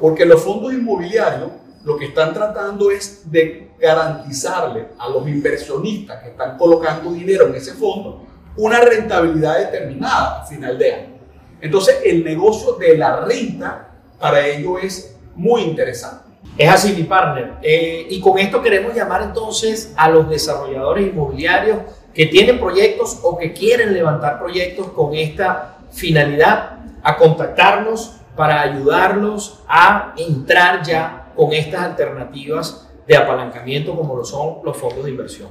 porque 0.00 0.24
los 0.24 0.42
fondos 0.42 0.72
inmobiliarios 0.72 1.50
lo 1.84 1.96
que 1.96 2.06
están 2.06 2.34
tratando 2.34 2.90
es 2.90 3.30
de 3.30 3.70
garantizarle 3.78 4.88
a 4.98 5.08
los 5.08 5.26
inversionistas 5.28 6.22
que 6.22 6.30
están 6.30 6.58
colocando 6.58 7.12
dinero 7.12 7.46
en 7.46 7.54
ese 7.54 7.72
fondo 7.74 8.26
una 8.56 8.80
rentabilidad 8.80 9.58
determinada 9.58 10.42
a 10.42 10.46
final 10.46 10.76
de 10.76 10.92
año. 10.92 11.18
Entonces, 11.60 12.00
el 12.04 12.24
negocio 12.24 12.72
de 12.72 12.98
la 12.98 13.20
renta 13.20 13.87
para 14.18 14.46
ellos 14.46 14.78
es 14.82 15.16
muy 15.34 15.62
interesante. 15.62 16.28
Es 16.56 16.68
así, 16.68 16.92
mi 16.92 17.04
partner. 17.04 17.54
Eh, 17.62 18.06
y 18.10 18.20
con 18.20 18.38
esto 18.38 18.60
queremos 18.60 18.94
llamar 18.94 19.22
entonces 19.22 19.92
a 19.96 20.08
los 20.08 20.28
desarrolladores 20.28 21.06
inmobiliarios 21.06 21.78
que 22.12 22.26
tienen 22.26 22.58
proyectos 22.58 23.20
o 23.22 23.38
que 23.38 23.52
quieren 23.52 23.92
levantar 23.92 24.40
proyectos 24.40 24.88
con 24.88 25.14
esta 25.14 25.78
finalidad 25.90 26.78
a 27.02 27.16
contactarnos 27.16 28.16
para 28.34 28.60
ayudarlos 28.60 29.60
a 29.68 30.14
entrar 30.16 30.82
ya 30.84 31.32
con 31.36 31.52
estas 31.52 31.82
alternativas 31.82 32.88
de 33.06 33.16
apalancamiento 33.16 33.96
como 33.96 34.16
lo 34.16 34.24
son 34.24 34.58
los 34.64 34.76
fondos 34.76 35.04
de 35.04 35.10
inversión. 35.10 35.48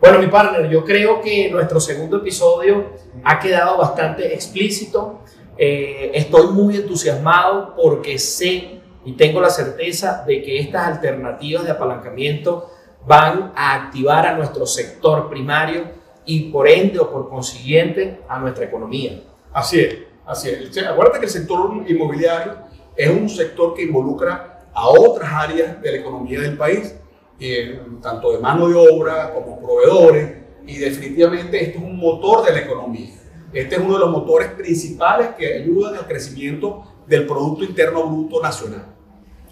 Bueno, 0.00 0.18
mi 0.18 0.26
partner, 0.26 0.68
yo 0.68 0.84
creo 0.84 1.20
que 1.20 1.50
nuestro 1.50 1.80
segundo 1.80 2.18
episodio 2.18 2.92
ha 3.24 3.38
quedado 3.38 3.78
bastante 3.78 4.34
explícito. 4.34 5.20
Eh, 5.58 6.10
estoy 6.14 6.48
muy 6.48 6.76
entusiasmado 6.76 7.74
porque 7.74 8.18
sé 8.18 8.80
y 9.04 9.12
tengo 9.12 9.40
la 9.40 9.50
certeza 9.50 10.24
de 10.26 10.42
que 10.42 10.58
estas 10.58 10.86
alternativas 10.86 11.64
de 11.64 11.70
apalancamiento 11.70 12.70
van 13.06 13.52
a 13.54 13.74
activar 13.74 14.26
a 14.26 14.36
nuestro 14.36 14.66
sector 14.66 15.28
primario 15.30 15.84
y 16.24 16.50
por 16.50 16.68
ende 16.68 16.98
o 16.98 17.10
por 17.10 17.28
consiguiente 17.28 18.20
a 18.28 18.38
nuestra 18.38 18.64
economía. 18.64 19.22
Así 19.52 19.80
es, 19.80 19.96
así 20.26 20.50
es. 20.50 20.76
Acuérdate 20.84 21.20
que 21.20 21.26
el 21.26 21.30
sector 21.30 21.84
inmobiliario 21.86 22.56
es 22.96 23.08
un 23.08 23.28
sector 23.28 23.74
que 23.74 23.82
involucra 23.82 24.64
a 24.74 24.88
otras 24.88 25.32
áreas 25.32 25.80
de 25.80 25.92
la 25.92 25.98
economía 25.98 26.40
del 26.40 26.56
país, 26.56 26.94
eh, 27.38 27.80
tanto 28.02 28.32
de 28.32 28.38
mano 28.38 28.68
de 28.68 28.74
obra 28.74 29.32
como 29.32 29.58
proveedores, 29.60 30.36
y 30.66 30.78
definitivamente 30.78 31.62
esto 31.62 31.78
es 31.78 31.84
un 31.84 31.96
motor 31.96 32.44
de 32.44 32.52
la 32.52 32.58
economía. 32.60 33.08
Este 33.56 33.76
es 33.76 33.80
uno 33.80 33.94
de 33.94 34.00
los 34.00 34.10
motores 34.10 34.50
principales 34.50 35.28
que 35.38 35.54
ayudan 35.54 35.94
al 35.94 36.06
crecimiento 36.06 36.84
del 37.06 37.26
Producto 37.26 37.64
Interno 37.64 38.06
Bruto 38.06 38.42
Nacional. 38.42 38.84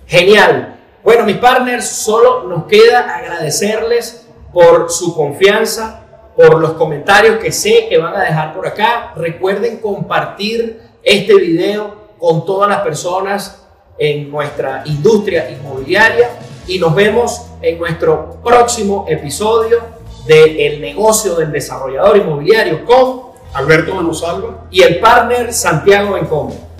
Genial. 0.06 0.78
Bueno, 1.02 1.24
mis 1.24 1.38
partners, 1.38 1.86
solo 1.88 2.44
nos 2.46 2.64
queda 2.64 3.16
agradecerles 3.16 4.26
por 4.52 4.90
su 4.90 5.14
confianza, 5.14 6.04
por 6.36 6.60
los 6.60 6.72
comentarios 6.72 7.38
que 7.38 7.50
sé 7.50 7.86
que 7.88 7.96
van 7.96 8.14
a 8.14 8.24
dejar 8.24 8.54
por 8.54 8.66
acá. 8.66 9.14
Recuerden 9.16 9.78
compartir 9.78 10.82
este 11.02 11.34
video 11.36 11.94
con 12.18 12.44
todas 12.44 12.68
las 12.68 12.80
personas 12.80 13.66
en 13.96 14.30
nuestra 14.30 14.82
industria 14.84 15.48
inmobiliaria 15.48 16.28
y 16.66 16.78
nos 16.78 16.94
vemos 16.94 17.46
en 17.62 17.78
nuestro 17.78 18.38
próximo 18.44 19.06
episodio 19.08 19.78
de 20.26 20.66
El 20.66 20.82
negocio 20.82 21.36
del 21.36 21.50
desarrollador 21.50 22.18
inmobiliario 22.18 22.84
con 22.84 23.33
Alberto 23.54 23.94
Manosalva 23.94 24.66
y 24.70 24.82
el 24.82 24.98
partner 24.98 25.52
Santiago 25.52 26.14
Bencomo. 26.14 26.74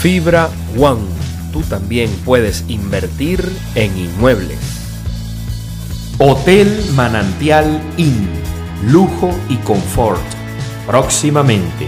Fibra 0.00 0.50
One. 0.78 1.00
Tú 1.52 1.62
también 1.62 2.10
puedes 2.24 2.64
invertir 2.68 3.40
en 3.74 3.96
inmuebles. 3.96 4.58
Hotel 6.18 6.68
Manantial 6.94 7.80
Inn. 7.96 8.28
Lujo 8.84 9.30
y 9.48 9.56
confort. 9.58 10.20
Próximamente. 10.86 11.86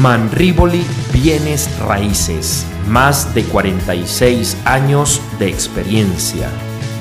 Manriboli 0.00 0.84
Bienes 1.12 1.68
Raíces. 1.80 2.66
Más 2.88 3.34
de 3.34 3.44
46 3.44 4.56
años 4.64 5.20
de 5.38 5.48
experiencia. 5.48 6.48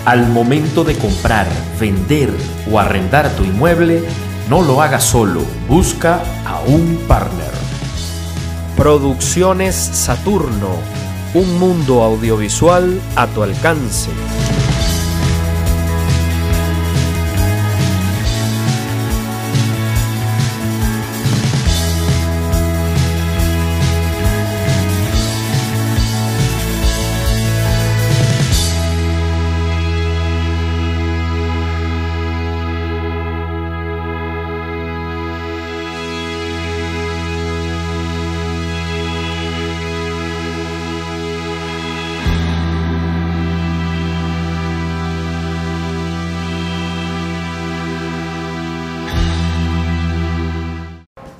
Al 0.05 0.27
momento 0.27 0.83
de 0.83 0.95
comprar, 0.95 1.47
vender 1.79 2.31
o 2.71 2.79
arrendar 2.79 3.29
tu 3.35 3.43
inmueble, 3.43 4.03
no 4.49 4.61
lo 4.61 4.81
hagas 4.81 5.03
solo. 5.03 5.41
Busca 5.67 6.21
a 6.45 6.61
un 6.61 6.99
partner. 7.07 7.51
Producciones 8.77 9.75
Saturno, 9.75 10.77
un 11.33 11.59
mundo 11.59 12.01
audiovisual 12.03 12.99
a 13.15 13.27
tu 13.27 13.43
alcance. 13.43 14.09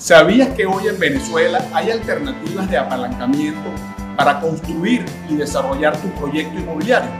¿Sabías 0.10 0.50
que 0.56 0.66
hoy 0.66 0.88
en 0.88 0.98
Venezuela 0.98 1.63
hay 1.72 1.92
alternativas 1.92 2.68
de 2.68 2.80
apalancamiento 2.80 3.70
para 4.18 4.39
construir 4.39 5.06
y 5.30 5.36
desarrollar 5.36 5.96
tu 5.98 6.08
proyecto 6.16 6.60
inmobiliario? 6.60 7.12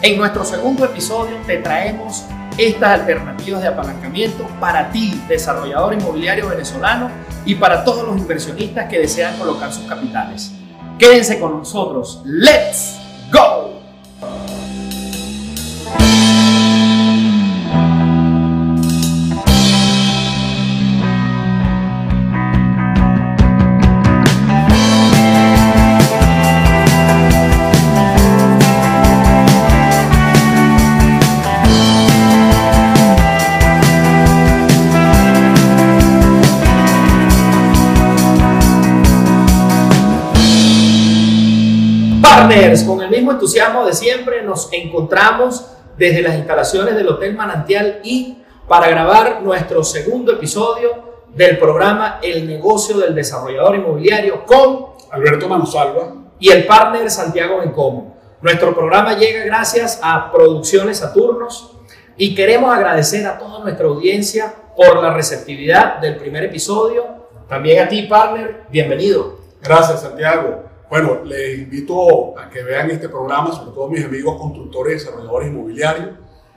En 0.00 0.16
nuestro 0.16 0.42
segundo 0.42 0.86
episodio 0.86 1.36
te 1.46 1.58
traemos 1.58 2.24
estas 2.56 3.00
alternativas 3.00 3.60
de 3.60 3.68
apalancamiento 3.68 4.46
para 4.58 4.90
ti, 4.90 5.22
desarrollador 5.28 5.92
inmobiliario 5.92 6.48
venezolano, 6.48 7.10
y 7.44 7.54
para 7.54 7.84
todos 7.84 8.08
los 8.08 8.16
inversionistas 8.16 8.88
que 8.88 9.00
desean 9.00 9.36
colocar 9.36 9.70
sus 9.70 9.84
capitales. 9.84 10.52
Quédense 10.98 11.38
con 11.38 11.58
nosotros. 11.58 12.22
¡Let's 12.24 12.98
go! 13.30 13.81
Con 42.86 43.00
el 43.00 43.08
mismo 43.08 43.32
entusiasmo 43.32 43.86
de 43.86 43.94
siempre, 43.94 44.42
nos 44.42 44.70
encontramos 44.72 45.68
desde 45.96 46.20
las 46.20 46.34
instalaciones 46.34 46.94
del 46.94 47.08
Hotel 47.08 47.34
Manantial 47.34 48.00
y 48.04 48.36
para 48.68 48.88
grabar 48.88 49.40
nuestro 49.42 49.82
segundo 49.82 50.32
episodio 50.32 51.12
del 51.34 51.56
programa 51.56 52.18
El 52.22 52.46
negocio 52.46 52.98
del 52.98 53.14
desarrollador 53.14 53.76
inmobiliario 53.76 54.44
con 54.44 54.88
Alberto 55.10 55.48
Manosalva 55.48 56.14
y 56.38 56.50
el 56.50 56.66
partner 56.66 57.10
Santiago 57.10 57.60
Bencomo. 57.60 58.18
Nuestro 58.42 58.74
programa 58.74 59.14
llega 59.14 59.44
gracias 59.44 59.98
a 60.02 60.30
Producciones 60.30 60.98
Saturnos 60.98 61.78
y 62.18 62.34
queremos 62.34 62.74
agradecer 62.74 63.26
a 63.26 63.38
toda 63.38 63.60
nuestra 63.60 63.86
audiencia 63.86 64.54
por 64.76 65.02
la 65.02 65.14
receptividad 65.14 66.00
del 66.00 66.16
primer 66.16 66.44
episodio. 66.44 67.28
También 67.48 67.82
a 67.82 67.88
ti, 67.88 68.02
partner, 68.02 68.64
bienvenido. 68.68 69.38
Gracias, 69.62 70.02
Santiago. 70.02 70.71
Bueno, 70.92 71.24
les 71.24 71.58
invito 71.58 72.38
a 72.38 72.50
que 72.50 72.62
vean 72.62 72.90
este 72.90 73.08
programa, 73.08 73.50
sobre 73.50 73.70
todo 73.70 73.88
mis 73.88 74.04
amigos 74.04 74.38
constructores 74.38 74.92
y 74.92 74.98
desarrolladores 74.98 75.48
inmobiliarios. 75.48 76.10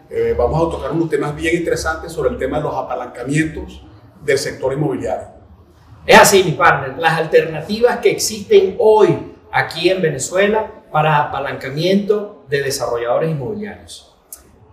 Eh, 0.09 0.35
vamos 0.37 0.57
a 0.57 0.75
tocar 0.75 0.91
unos 0.91 1.09
temas 1.09 1.33
bien 1.33 1.55
interesantes 1.55 2.11
sobre 2.11 2.31
el 2.31 2.37
tema 2.37 2.57
de 2.57 2.63
los 2.63 2.75
apalancamientos 2.75 3.81
del 4.25 4.37
sector 4.37 4.73
inmobiliario. 4.73 5.29
Es 6.05 6.19
así, 6.19 6.43
mi 6.43 6.51
partner, 6.51 6.97
las 6.97 7.17
alternativas 7.17 7.99
que 7.99 8.11
existen 8.11 8.75
hoy 8.77 9.17
aquí 9.53 9.87
en 9.89 10.01
Venezuela 10.01 10.69
para 10.91 11.15
apalancamiento 11.15 12.43
de 12.49 12.61
desarrolladores 12.61 13.31
inmobiliarios. 13.31 14.17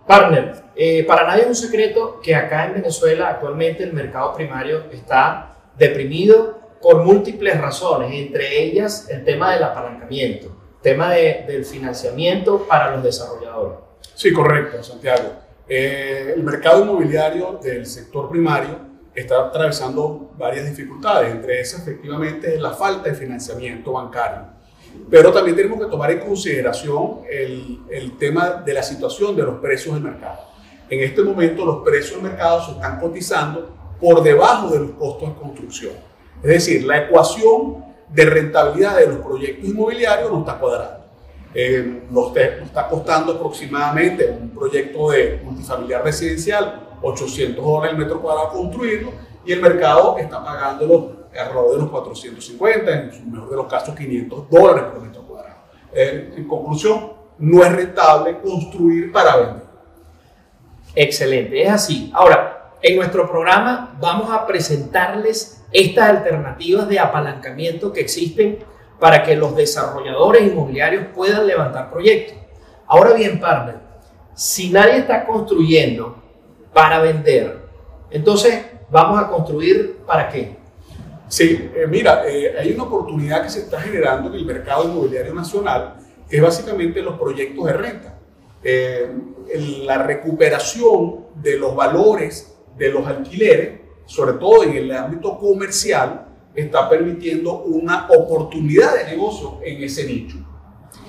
Partner, 0.05 0.61
eh, 0.75 1.05
para 1.05 1.25
nadie 1.25 1.43
es 1.43 1.47
un 1.47 1.55
secreto 1.55 2.19
que 2.21 2.35
acá 2.35 2.65
en 2.65 2.73
Venezuela 2.73 3.29
actualmente 3.29 3.85
el 3.85 3.93
mercado 3.93 4.33
primario 4.33 4.91
está 4.91 5.55
deprimido 5.77 6.62
por 6.83 7.01
múltiples 7.01 7.59
razones, 7.61 8.11
entre 8.13 8.61
ellas 8.61 9.07
el 9.09 9.23
tema 9.23 9.53
del 9.53 9.63
apalancamiento, 9.63 10.53
tema 10.81 11.11
de, 11.11 11.45
del 11.47 11.63
financiamiento 11.63 12.67
para 12.67 12.93
los 12.93 13.01
desarrolladores. 13.01 13.79
Sí, 14.13 14.33
correcto, 14.33 14.83
Santiago. 14.83 15.31
Eh, 15.67 16.33
el 16.35 16.43
mercado 16.43 16.83
inmobiliario 16.83 17.57
del 17.63 17.85
sector 17.85 18.29
primario 18.29 18.77
está 19.15 19.47
atravesando 19.47 20.31
varias 20.37 20.65
dificultades, 20.65 21.31
entre 21.31 21.61
esas 21.61 21.87
efectivamente 21.87 22.59
la 22.59 22.71
falta 22.71 23.09
de 23.09 23.15
financiamiento 23.15 23.93
bancario. 23.93 24.47
Pero 25.09 25.31
también 25.31 25.55
tenemos 25.55 25.79
que 25.79 25.89
tomar 25.89 26.11
en 26.11 26.19
consideración 26.19 27.21
el, 27.31 27.79
el 27.89 28.17
tema 28.17 28.61
de 28.63 28.73
la 28.73 28.83
situación 28.83 29.37
de 29.37 29.43
los 29.43 29.61
precios 29.61 29.95
del 29.95 30.03
mercado. 30.03 30.41
En 30.89 30.99
este 30.99 31.21
momento 31.21 31.63
los 31.65 31.81
precios 31.81 32.21
del 32.21 32.29
mercado 32.29 32.61
se 32.65 32.71
están 32.71 32.99
cotizando 32.99 33.73
por 34.01 34.21
debajo 34.21 34.69
de 34.69 34.79
los 34.79 34.91
costos 34.91 35.29
de 35.29 35.35
construcción. 35.35 36.12
Es 36.43 36.49
decir, 36.49 36.83
la 36.83 36.97
ecuación 36.97 37.85
de 38.09 38.25
rentabilidad 38.25 38.97
de 38.97 39.07
los 39.07 39.17
proyectos 39.17 39.69
inmobiliarios 39.69 40.29
no 40.29 40.39
está 40.39 40.59
cuadrando. 40.59 41.05
Eh, 41.55 42.03
nos, 42.09 42.35
está 42.35 42.87
costando 42.87 43.33
aproximadamente 43.33 44.29
un 44.29 44.49
proyecto 44.49 45.11
de 45.11 45.39
multifamiliar 45.43 46.03
residencial 46.03 46.89
800 47.01 47.63
dólares 47.63 47.91
el 47.93 47.99
metro 47.99 48.21
cuadrado 48.21 48.49
construirlo 48.49 49.11
y 49.45 49.51
el 49.51 49.61
mercado 49.61 50.17
está 50.17 50.43
pagándolo 50.43 51.27
alrededor 51.37 51.71
de 51.71 51.77
los 51.77 51.89
450, 51.89 52.91
en 52.91 53.09
el 53.09 53.25
mejor 53.27 53.49
de 53.49 53.55
los 53.55 53.67
casos 53.67 53.95
500 53.95 54.49
dólares 54.49 54.83
por 54.91 55.01
metro 55.01 55.21
cuadrado. 55.23 55.57
Eh, 55.93 56.33
en 56.37 56.47
conclusión, 56.47 57.13
no 57.37 57.63
es 57.63 57.71
rentable 57.71 58.39
construir 58.39 59.11
para 59.11 59.35
vender. 59.37 59.63
Excelente, 60.95 61.61
es 61.61 61.71
así. 61.71 62.11
Ahora, 62.13 62.62
en 62.83 62.97
nuestro 62.97 63.29
programa 63.29 63.97
vamos 63.99 64.29
a 64.29 64.45
presentarles 64.45 65.63
estas 65.71 66.09
alternativas 66.09 66.87
de 66.89 66.99
apalancamiento 66.99 67.93
que 67.93 68.01
existen 68.01 68.59
para 68.99 69.23
que 69.23 69.37
los 69.37 69.55
desarrolladores 69.55 70.43
inmobiliarios 70.43 71.05
puedan 71.15 71.47
levantar 71.47 71.89
proyectos. 71.89 72.37
Ahora 72.85 73.13
bien, 73.13 73.39
partner, 73.39 73.77
si 74.35 74.69
nadie 74.69 74.97
está 74.97 75.25
construyendo 75.25 76.21
para 76.73 76.99
vender, 76.99 77.63
entonces 78.11 78.65
vamos 78.91 79.17
a 79.19 79.29
construir 79.29 79.99
para 80.05 80.29
qué? 80.29 80.57
Sí, 81.29 81.71
eh, 81.73 81.87
mira, 81.87 82.23
eh, 82.27 82.53
hay 82.59 82.73
una 82.73 82.83
oportunidad 82.83 83.43
que 83.43 83.49
se 83.49 83.59
está 83.59 83.79
generando 83.79 84.29
en 84.29 84.35
el 84.35 84.45
mercado 84.45 84.83
inmobiliario 84.83 85.33
nacional, 85.33 85.95
que 86.29 86.35
es 86.35 86.41
básicamente 86.43 87.01
los 87.01 87.17
proyectos 87.17 87.65
de 87.65 87.73
renta. 87.73 88.19
Eh, 88.61 89.09
la 89.85 90.03
recuperación 90.03 91.25
de 91.35 91.57
los 91.57 91.75
valores 91.75 92.52
de 92.77 92.91
los 92.91 93.05
alquileres 93.07 93.83
sobre 94.05 94.33
todo 94.33 94.63
en 94.63 94.75
el 94.75 94.91
ámbito 94.91 95.37
comercial, 95.37 96.27
está 96.53 96.89
permitiendo 96.89 97.63
una 97.63 98.07
oportunidad 98.09 98.95
de 98.95 99.05
negocio 99.05 99.59
en 99.63 99.83
ese 99.83 100.05
nicho. 100.05 100.37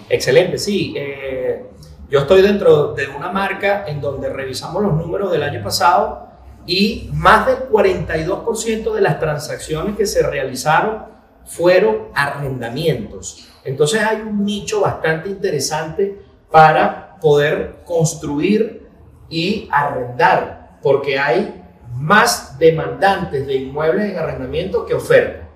Excelente, 0.08 0.58
sí. 0.58 0.94
Eh, 0.96 1.66
yo 2.08 2.20
estoy 2.20 2.42
dentro 2.42 2.94
de 2.94 3.08
una 3.08 3.30
marca 3.30 3.84
en 3.86 4.00
donde 4.00 4.28
revisamos 4.28 4.82
los 4.82 4.94
números 4.94 5.32
del 5.32 5.42
año 5.42 5.62
pasado 5.62 6.28
y 6.66 7.10
más 7.12 7.46
del 7.46 7.68
42% 7.68 8.94
de 8.94 9.00
las 9.00 9.18
transacciones 9.18 9.96
que 9.96 10.06
se 10.06 10.22
realizaron 10.22 11.06
fueron 11.44 12.08
arrendamientos. 12.14 13.48
Entonces 13.64 14.02
hay 14.02 14.22
un 14.22 14.44
nicho 14.44 14.80
bastante 14.80 15.28
interesante 15.28 16.22
para 16.50 17.16
poder 17.20 17.80
construir 17.84 18.88
y 19.28 19.68
arrendar, 19.70 20.63
porque 20.84 21.18
hay 21.18 21.64
más 21.96 22.58
demandantes 22.58 23.46
de 23.46 23.54
inmuebles 23.54 24.10
en 24.10 24.18
arrendamiento 24.18 24.84
que 24.84 24.92
oferta. 24.92 25.48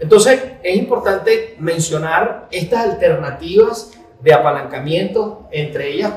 Entonces, 0.00 0.42
es 0.60 0.76
importante 0.76 1.54
mencionar 1.60 2.48
estas 2.50 2.90
alternativas 2.90 3.92
de 4.20 4.34
apalancamiento, 4.34 5.46
entre 5.52 5.92
ellas 5.92 6.14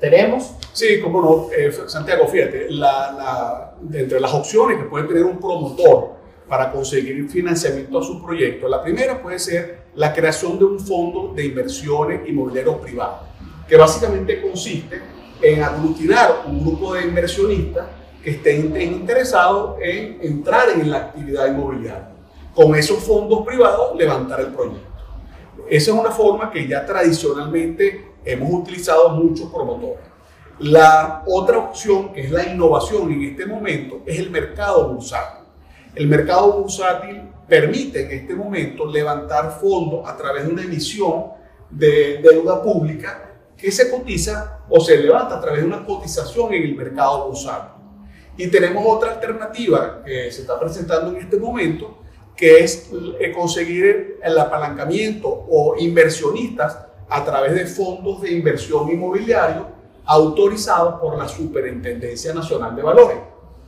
tenemos... 0.00 0.52
Sí, 0.72 1.00
como 1.00 1.22
no, 1.22 1.46
eh, 1.56 1.70
Santiago, 1.86 2.26
fíjate, 2.26 2.66
la, 2.70 3.74
entre 3.92 4.18
las 4.18 4.34
opciones 4.34 4.78
que 4.78 4.84
puede 4.84 5.06
tener 5.06 5.22
un 5.22 5.38
promotor 5.38 6.16
para 6.48 6.72
conseguir 6.72 7.28
financiamiento 7.28 8.00
a 8.00 8.02
su 8.02 8.20
proyecto, 8.20 8.66
la 8.66 8.82
primera 8.82 9.22
puede 9.22 9.38
ser 9.38 9.82
la 9.94 10.12
creación 10.12 10.58
de 10.58 10.64
un 10.64 10.80
fondo 10.80 11.34
de 11.34 11.44
inversiones 11.46 12.28
inmobiliarios 12.28 12.78
privadas, 12.78 13.20
que 13.68 13.76
básicamente 13.76 14.42
consiste 14.42 15.00
en 15.40 15.62
aglutinar 15.62 16.42
un 16.48 16.64
grupo 16.64 16.94
de 16.94 17.02
inversionistas 17.02 17.97
que 18.22 18.30
estén, 18.30 18.80
interesados 18.80 19.76
en 19.80 20.18
entrar 20.22 20.70
en 20.70 20.90
la 20.90 20.98
actividad 20.98 21.48
inmobiliaria. 21.48 22.10
Con 22.54 22.74
esos 22.74 22.98
fondos 22.98 23.46
privados 23.46 23.96
levantar 23.96 24.40
el 24.40 24.48
proyecto. 24.48 24.88
Esa 25.68 25.90
es 25.92 25.96
una 25.96 26.10
forma 26.10 26.50
que 26.50 26.66
ya 26.66 26.84
tradicionalmente 26.84 28.12
hemos 28.24 28.52
utilizado 28.52 29.10
muchos 29.10 29.50
promotores. 29.50 30.08
La 30.60 31.22
otra 31.26 31.58
opción, 31.58 32.12
que 32.12 32.22
es 32.22 32.30
la 32.32 32.44
innovación 32.44 33.12
en 33.12 33.22
este 33.22 33.46
momento, 33.46 34.02
es 34.04 34.18
el 34.18 34.30
mercado 34.30 34.92
bursátil. 34.92 35.46
El 35.94 36.08
mercado 36.08 36.60
bursátil 36.60 37.22
permite 37.46 38.04
en 38.04 38.20
este 38.22 38.34
momento 38.34 38.86
levantar 38.86 39.58
fondos 39.60 40.08
a 40.08 40.16
través 40.16 40.46
de 40.46 40.52
una 40.52 40.62
emisión 40.62 41.26
de 41.70 42.18
deuda 42.22 42.62
pública 42.62 43.36
que 43.56 43.70
se 43.70 43.90
cotiza 43.90 44.60
o 44.68 44.80
se 44.80 44.96
levanta 44.98 45.36
a 45.36 45.40
través 45.40 45.60
de 45.60 45.66
una 45.66 45.84
cotización 45.84 46.52
en 46.54 46.62
el 46.62 46.74
mercado 46.74 47.28
bursátil. 47.28 47.77
Y 48.38 48.46
tenemos 48.46 48.84
otra 48.86 49.14
alternativa 49.14 50.00
que 50.04 50.30
se 50.30 50.42
está 50.42 50.58
presentando 50.58 51.10
en 51.10 51.24
este 51.24 51.36
momento, 51.38 51.98
que 52.36 52.60
es 52.60 52.88
eh, 53.18 53.32
conseguir 53.32 54.20
el 54.22 54.38
apalancamiento 54.38 55.28
o 55.28 55.74
inversionistas 55.76 56.78
a 57.08 57.24
través 57.24 57.52
de 57.54 57.66
fondos 57.66 58.22
de 58.22 58.30
inversión 58.30 58.88
inmobiliario 58.88 59.66
autorizados 60.04 61.00
por 61.00 61.18
la 61.18 61.26
Superintendencia 61.26 62.32
Nacional 62.32 62.76
de 62.76 62.82
Valores. 62.82 63.18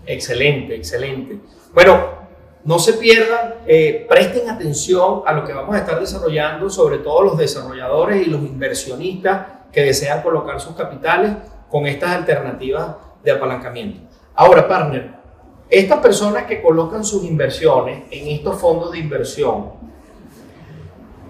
Excelente, 0.06 0.76
excelente. 0.76 1.40
Bueno, 1.74 2.20
no 2.64 2.78
se 2.78 2.92
pierdan, 2.92 3.56
eh, 3.66 4.06
presten 4.08 4.48
atención 4.48 5.22
a 5.26 5.32
lo 5.32 5.44
que 5.44 5.52
vamos 5.52 5.74
a 5.74 5.78
estar 5.78 5.98
desarrollando, 5.98 6.70
sobre 6.70 6.98
todo 6.98 7.22
los 7.22 7.36
desarrolladores 7.36 8.24
y 8.24 8.30
los 8.30 8.40
inversionistas 8.42 9.46
que 9.72 9.82
desean 9.82 10.22
colocar 10.22 10.60
sus 10.60 10.76
capitales 10.76 11.32
con 11.68 11.86
estas 11.86 12.10
alternativas 12.12 12.96
de 13.24 13.32
apalancamiento. 13.32 14.09
Ahora, 14.40 14.66
partner, 14.66 15.10
estas 15.68 15.98
personas 15.98 16.44
que 16.44 16.62
colocan 16.62 17.04
sus 17.04 17.24
inversiones 17.24 18.04
en 18.10 18.26
estos 18.28 18.58
fondos 18.58 18.90
de 18.90 18.98
inversión, 18.98 19.72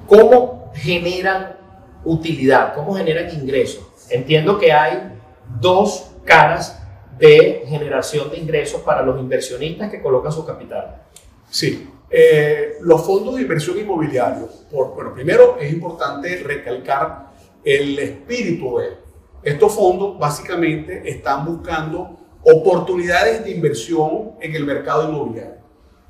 ¿cómo 0.07 0.71
generan 0.77 1.57
utilidad? 2.05 2.73
¿Cómo 2.73 2.95
generan 2.95 3.29
ingresos? 3.35 3.85
Entiendo 4.11 4.61
que 4.61 4.73
hay 4.73 5.13
dos 5.61 6.13
caras 6.25 6.81
de 7.19 7.65
generación 7.67 8.31
de 8.31 8.39
ingresos 8.39 8.81
para 8.83 9.03
los 9.03 9.19
inversionistas 9.19 9.91
que 9.91 10.01
colocan 10.01 10.31
su 10.31 10.47
capital. 10.47 11.03
Sí, 11.51 11.91
eh, 12.09 12.75
los 12.83 13.05
fondos 13.05 13.35
de 13.35 13.43
inversión 13.43 13.77
inmobiliario, 13.77 14.49
por, 14.71 14.95
bueno, 14.95 15.13
primero 15.13 15.57
es 15.59 15.73
importante 15.73 16.45
recalcar 16.45 17.33
el 17.65 17.99
espíritu 17.99 18.79
de 18.79 18.99
estos 19.43 19.75
fondos, 19.75 20.17
básicamente 20.17 21.11
están 21.11 21.45
buscando 21.45 22.20
oportunidades 22.43 23.45
de 23.45 23.51
inversión 23.51 24.33
en 24.41 24.55
el 24.55 24.65
mercado 24.65 25.09
inmobiliario. 25.09 25.61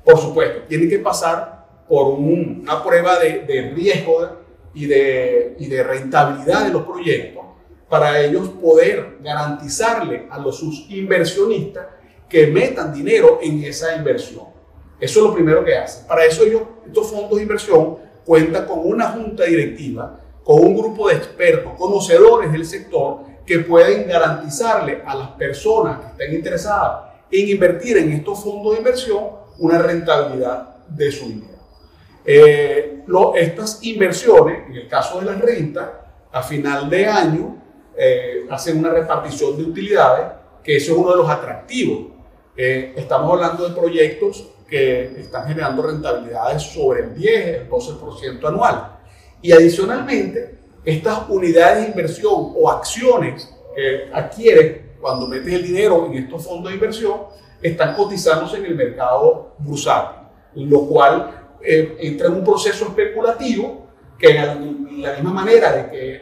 Por 0.03 0.17
supuesto, 0.17 0.61
tienen 0.67 0.89
que 0.89 0.99
pasar 0.99 1.85
por 1.87 2.07
una 2.13 2.83
prueba 2.83 3.19
de, 3.19 3.73
riesgo 3.75 4.37
y 4.73 4.85
de, 4.85 5.55
y 5.59 5.67
de 5.67 5.83
rentabilidad 5.83 6.65
de 6.65 6.71
los 6.71 6.83
proyectos 6.83 7.43
para 7.89 8.21
ellos 8.21 8.47
poder 8.61 9.17
garantizarle 9.21 10.25
a 10.29 10.39
los 10.39 10.57
sus 10.57 10.89
inversionistas 10.89 11.87
que 12.29 12.47
metan 12.47 12.93
dinero 12.93 13.39
en 13.41 13.61
esa 13.65 13.93
inversión. 13.97 14.45
Eso 14.97 15.19
es 15.19 15.25
lo 15.25 15.33
primero 15.33 15.65
que 15.65 15.75
hacen. 15.75 16.07
Para 16.07 16.23
eso 16.23 16.45
ellos, 16.45 16.61
estos 16.87 17.11
fondos 17.11 17.35
de 17.35 17.41
inversión 17.41 17.97
cuentan 18.25 18.65
con 18.65 18.79
una 18.79 19.09
junta 19.09 19.43
directiva, 19.43 20.21
con 20.41 20.61
un 20.61 20.77
grupo 20.77 21.09
de 21.09 21.15
expertos, 21.15 21.73
conocedores 21.77 22.51
del 22.53 22.65
sector, 22.65 23.23
que 23.51 23.59
pueden 23.59 24.07
garantizarle 24.07 25.01
a 25.05 25.13
las 25.13 25.31
personas 25.31 25.99
que 25.99 26.07
estén 26.07 26.35
interesadas 26.35 27.11
en 27.29 27.49
invertir 27.49 27.97
en 27.97 28.13
estos 28.13 28.41
fondos 28.41 28.71
de 28.71 28.77
inversión 28.77 29.25
una 29.59 29.77
rentabilidad 29.77 30.85
de 30.87 31.11
su 31.11 31.27
dinero. 31.27 31.59
Eh, 32.23 33.03
estas 33.35 33.83
inversiones, 33.83 34.69
en 34.69 34.75
el 34.77 34.87
caso 34.87 35.19
de 35.19 35.25
las 35.25 35.41
rentas, 35.41 35.85
a 36.31 36.41
final 36.41 36.89
de 36.89 37.05
año 37.05 37.61
eh, 37.97 38.45
hacen 38.49 38.79
una 38.79 38.91
repartición 38.91 39.57
de 39.57 39.63
utilidades, 39.63 40.27
que 40.63 40.77
eso 40.77 40.93
es 40.93 40.97
uno 40.97 41.11
de 41.11 41.17
los 41.17 41.29
atractivos. 41.29 42.07
Eh, 42.55 42.93
estamos 42.95 43.33
hablando 43.33 43.67
de 43.67 43.75
proyectos 43.75 44.47
que 44.65 45.19
están 45.19 45.45
generando 45.45 45.81
rentabilidades 45.81 46.63
sobre 46.63 47.01
el 47.01 47.15
10, 47.15 47.47
el 47.47 47.69
12% 47.69 48.47
anual. 48.47 48.97
Y 49.41 49.51
adicionalmente, 49.51 50.60
estas 50.83 51.29
unidades 51.29 51.83
de 51.83 51.89
inversión 51.89 52.53
o 52.55 52.69
acciones 52.69 53.53
que 53.75 54.09
adquieres 54.13 54.81
cuando 54.99 55.27
metes 55.27 55.53
el 55.53 55.63
dinero 55.63 56.05
en 56.07 56.23
estos 56.23 56.45
fondos 56.45 56.69
de 56.69 56.75
inversión 56.75 57.21
están 57.61 57.95
cotizándose 57.95 58.57
en 58.57 58.65
el 58.65 58.75
mercado 58.75 59.53
bursátil, 59.59 60.27
lo 60.55 60.87
cual 60.87 61.57
eh, 61.61 61.97
entra 61.99 62.27
en 62.27 62.33
un 62.33 62.43
proceso 62.43 62.85
especulativo 62.85 63.87
que 64.17 64.37
en 64.37 65.01
la 65.01 65.13
misma 65.13 65.33
manera 65.33 65.71
de 65.71 65.89
que 65.89 66.21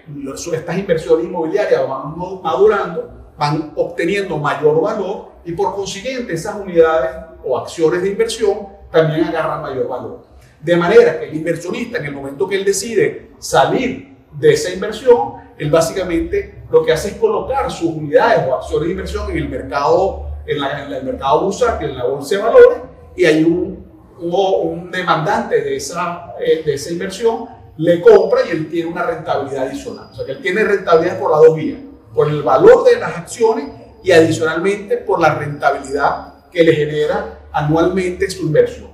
estas 0.54 0.78
inversiones 0.78 1.26
inmobiliarias 1.26 1.88
van 1.88 2.17
madurando, 2.41 3.12
van 3.38 3.74
obteniendo 3.76 4.38
mayor 4.38 4.82
valor 4.82 5.30
y 5.43 5.52
por 5.52 5.76
consiguiente 5.76 6.34
esas 6.34 6.56
unidades 6.56 7.12
o 7.43 7.58
acciones 7.58 8.02
de 8.02 8.10
inversión 8.10 8.67
también 8.91 9.26
agarran 9.26 9.62
mayor 9.62 9.88
valor. 9.88 10.26
De 10.62 10.76
manera 10.76 11.19
que 11.19 11.30
el 11.30 11.36
inversionista 11.36 11.98
en 11.98 12.06
el 12.06 12.13
momento 12.13 12.48
que 12.48 12.56
él 12.56 12.65
decide 12.65 13.32
salir 13.38 14.09
de 14.32 14.54
esa 14.54 14.72
inversión, 14.72 15.34
él 15.58 15.70
básicamente 15.70 16.63
lo 16.72 16.86
que 16.86 16.94
hace 16.94 17.10
es 17.10 17.15
colocar 17.15 17.70
sus 17.72 17.89
unidades 17.89 18.48
o 18.48 18.56
acciones 18.56 18.88
de 18.88 18.92
inversión 18.92 19.30
en 19.30 19.38
el 19.38 19.50
mercado, 19.50 20.28
en, 20.46 20.60
la, 20.60 20.86
el 20.86 21.04
mercado 21.04 21.42
bursátil, 21.42 21.89
en 21.89 21.98
la 21.98 22.06
bolsa 22.06 22.36
de 22.36 22.42
valores, 22.42 22.80
y 23.15 23.26
hay 23.26 23.44
un, 23.44 23.86
un, 24.20 24.92
demandante 24.92 25.62
de 25.62 25.76
esa, 25.76 26.36
eh, 26.39 26.63
de 26.65 26.74
esa 26.74 26.92
inversión, 26.92 27.46
le 27.78 28.02
compra 28.02 28.42
y 28.48 28.52
él 28.52 28.70
tiene 28.70 28.89
una 28.89 29.04
rentabilidad 29.04 29.68
adicional. 29.68 30.10
O 30.12 30.15
sea 30.15 30.26
que 30.26 30.34
él 30.34 30.42
tiene 30.42 30.63
rentabilidad 30.63 31.20
por 31.20 31.32
las 31.32 31.42
dos 31.42 31.56
vías, 31.56 31.80
por 32.13 32.28
el 32.28 32.44
valor 32.44 32.84
de 32.84 33.00
las 33.00 33.18
acciones 33.18 33.70
y 34.04 34.12
adicionalmente 34.12 34.98
por 34.98 35.20
la 35.20 35.36
rentabilidad 35.36 36.50
que 36.52 36.63
le 36.63 36.74
genera 36.74 37.39
anualmente 37.52 38.30
su 38.30 38.44
inversión. 38.44 38.89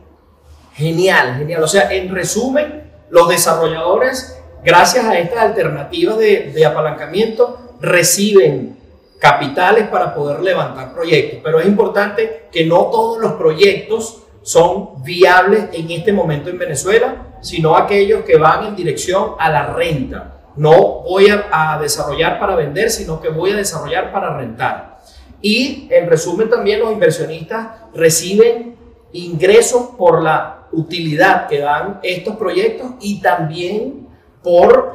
Genial, 0.73 1.37
genial. 1.37 1.63
O 1.63 1.67
sea, 1.67 1.91
en 1.91 2.13
resumen, 2.13 2.91
los 3.09 3.29
desarrolladores, 3.29 4.34
gracias 4.65 5.05
a 5.05 5.17
estas 5.17 5.39
alternativas 5.39 6.17
de, 6.17 6.65
apalancamiento, 6.65 7.75
reciben 7.79 8.77
capitales 9.19 9.87
para 9.87 10.13
poder 10.13 10.41
levantar 10.41 10.93
proyectos. 10.93 11.39
Pero 11.43 11.59
es 11.59 11.67
importante 11.67 12.47
que 12.51 12.65
no 12.65 12.85
todos 12.87 13.19
los 13.19 13.33
proyectos 13.33 14.23
son 14.41 15.03
viables 15.03 15.65
en 15.71 15.89
este 15.91 16.11
momento 16.11 16.49
en 16.49 16.57
Venezuela, 16.57 17.37
sino 17.41 17.75
aquellos 17.75 18.23
que 18.23 18.37
van 18.37 18.65
en 18.65 18.75
dirección 18.75 19.31
a 19.39 19.49
la 19.49 19.67
renta. 19.73 20.31
No 20.55 21.01
voy 21.03 21.27
a, 21.29 21.77
desarrollar 21.81 22.39
para 22.39 22.55
vender, 22.55 22.89
sino 22.89 23.21
que 23.21 23.29
voy 23.29 23.51
a 23.51 23.57
desarrollar 23.57 24.11
para 24.11 24.35
rentar. 24.37 24.99
Y 25.41 25.87
en 25.91 26.09
resumen 26.09 26.49
también 26.49 26.79
los 26.79 26.91
inversionistas 26.91 27.67
reciben 27.93 28.75
ingresos 29.11 29.89
por 29.97 30.23
la 30.23 30.67
utilidad 30.71 31.47
que 31.47 31.59
dan 31.59 31.99
estos 32.03 32.35
proyectos 32.35 32.91
y 33.01 33.21
también 33.21 34.04
por 34.45 34.93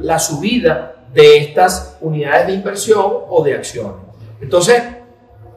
la 0.00 0.20
subida 0.20 0.94
de 1.12 1.38
estas 1.38 1.98
unidades 2.00 2.46
de 2.46 2.52
inversión 2.52 3.04
o 3.28 3.42
de 3.42 3.56
acciones. 3.56 3.96
Entonces, 4.40 4.80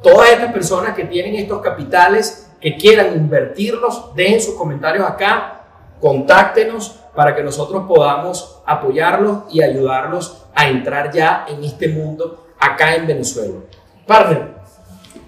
todas 0.02 0.32
estas 0.32 0.52
personas 0.52 0.96
que 0.96 1.04
tienen 1.04 1.36
estos 1.36 1.62
capitales, 1.62 2.52
que 2.60 2.76
quieran 2.76 3.14
invertirlos, 3.14 4.16
dejen 4.16 4.42
sus 4.42 4.56
comentarios 4.56 5.08
acá, 5.08 5.62
contáctenos 6.02 7.00
para 7.16 7.36
que 7.36 7.44
nosotros 7.44 7.84
podamos 7.88 8.64
apoyarlos 8.66 9.44
y 9.52 9.62
ayudarlos 9.62 10.48
a 10.56 10.68
entrar 10.68 11.12
ya 11.12 11.46
en 11.48 11.64
este 11.64 11.88
mundo 11.88 12.48
acá 12.60 12.96
en 12.96 13.06
Venezuela. 13.06 13.60
Partner, 14.08 14.56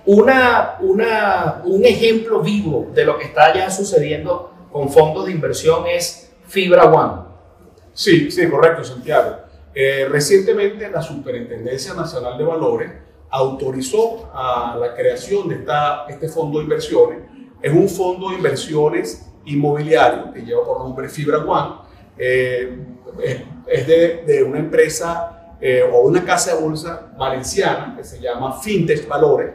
un 0.05 1.85
ejemplo 1.85 2.41
vivo 2.41 2.87
de 2.95 3.05
lo 3.05 3.15
que 3.19 3.25
está 3.25 3.53
ya 3.53 3.69
sucediendo 3.69 4.53
con 4.71 4.89
fondos 4.89 5.27
de 5.27 5.33
inversión 5.33 5.85
es 5.85 6.31
Fibra 6.47 6.85
One. 6.85 7.26
Sí, 7.97 8.29
sí, 8.29 8.47
correcto, 8.47 8.83
Santiago. 8.83 9.37
Eh, 9.73 10.07
recientemente 10.07 10.87
la 10.87 11.01
Superintendencia 11.01 11.95
Nacional 11.95 12.37
de 12.37 12.43
Valores 12.43 12.91
autorizó 13.31 14.29
a 14.35 14.77
la 14.79 14.93
creación 14.93 15.49
de 15.49 15.55
esta, 15.55 16.05
este 16.07 16.29
fondo 16.29 16.59
de 16.59 16.65
inversiones. 16.65 17.21
Es 17.59 17.73
un 17.73 17.89
fondo 17.89 18.29
de 18.29 18.35
inversiones 18.35 19.27
inmobiliario 19.45 20.31
que 20.31 20.41
lleva 20.41 20.63
por 20.63 20.77
nombre 20.77 21.09
Fibra 21.09 21.39
One. 21.39 21.75
Eh, 22.19 22.85
es 23.65 23.87
de, 23.87 24.23
de, 24.27 24.43
una 24.43 24.59
empresa 24.59 25.55
eh, 25.59 25.81
o 25.81 26.01
una 26.01 26.23
casa 26.23 26.55
de 26.55 26.61
bolsa 26.61 27.11
valenciana 27.17 27.95
que 27.97 28.03
se 28.03 28.19
llama 28.19 28.61
Fintech 28.61 29.07
Valores 29.07 29.53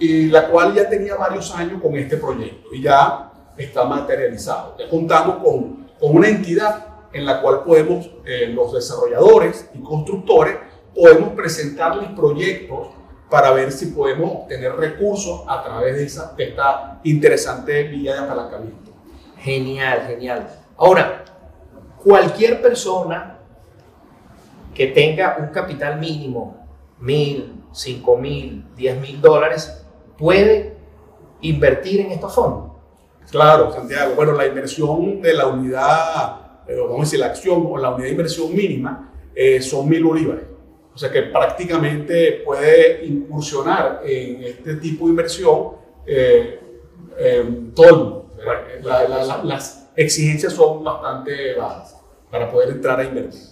y 0.00 0.26
la 0.30 0.48
cual 0.48 0.74
ya 0.74 0.88
tenía 0.88 1.14
varios 1.14 1.54
años 1.54 1.80
con 1.80 1.94
este 1.94 2.16
proyecto 2.16 2.74
y 2.74 2.82
ya 2.82 3.30
está 3.56 3.84
materializado. 3.84 4.76
Ya 4.80 4.88
contamos 4.88 5.36
con, 5.36 5.86
con 6.00 6.16
una 6.16 6.26
entidad 6.26 6.93
en 7.14 7.24
la 7.24 7.40
cual 7.40 7.62
podemos, 7.64 8.10
eh, 8.24 8.48
los 8.48 8.72
desarrolladores 8.72 9.70
y 9.72 9.82
constructores, 9.82 10.56
podemos 10.94 11.30
presentarles 11.30 12.10
proyectos 12.10 12.88
para 13.30 13.52
ver 13.52 13.72
si 13.72 13.86
podemos 13.86 14.30
obtener 14.32 14.74
recursos 14.76 15.42
a 15.48 15.62
través 15.62 15.96
de, 15.96 16.04
esa, 16.04 16.34
de 16.34 16.50
esta 16.50 17.00
interesante 17.04 17.84
vía 17.84 18.14
de 18.14 18.20
apalancamiento. 18.20 18.92
Genial, 19.38 20.04
genial. 20.06 20.48
Ahora, 20.76 21.24
cualquier 22.02 22.60
persona 22.60 23.38
que 24.74 24.88
tenga 24.88 25.36
un 25.40 25.48
capital 25.48 25.98
mínimo, 25.98 26.66
mil, 26.98 27.62
cinco 27.72 28.16
mil, 28.16 28.64
diez 28.76 29.00
mil 29.00 29.20
dólares, 29.20 29.84
puede 30.18 30.76
invertir 31.40 32.00
en 32.00 32.12
estos 32.12 32.34
fondos. 32.34 32.72
Claro, 33.30 33.72
Santiago. 33.72 34.14
Bueno, 34.14 34.32
la 34.32 34.46
inversión 34.46 35.20
de 35.20 35.34
la 35.34 35.46
unidad, 35.46 36.43
eh, 36.66 36.76
vamos 36.78 36.98
a 36.98 37.02
decir, 37.02 37.20
la 37.20 37.26
acción 37.26 37.66
o 37.68 37.76
la 37.78 37.90
unidad 37.90 38.06
de 38.06 38.12
inversión 38.12 38.54
mínima 38.54 39.12
eh, 39.34 39.60
son 39.60 39.88
mil 39.88 40.04
bolívares. 40.04 40.44
O 40.94 40.98
sea 40.98 41.10
que 41.10 41.22
prácticamente 41.22 42.42
puede 42.44 43.04
incursionar 43.04 44.02
en 44.04 44.44
este 44.44 44.76
tipo 44.76 45.06
de 45.06 45.10
inversión 45.10 45.72
eh, 46.06 46.60
todo 47.74 47.88
el 47.88 47.96
mundo. 47.96 48.30
las 49.44 49.90
exigencias 49.96 50.52
son 50.52 50.84
bastante 50.84 51.54
bajas 51.54 51.96
para 52.30 52.50
poder 52.50 52.70
entrar 52.70 53.00
a 53.00 53.04
invertir. 53.04 53.42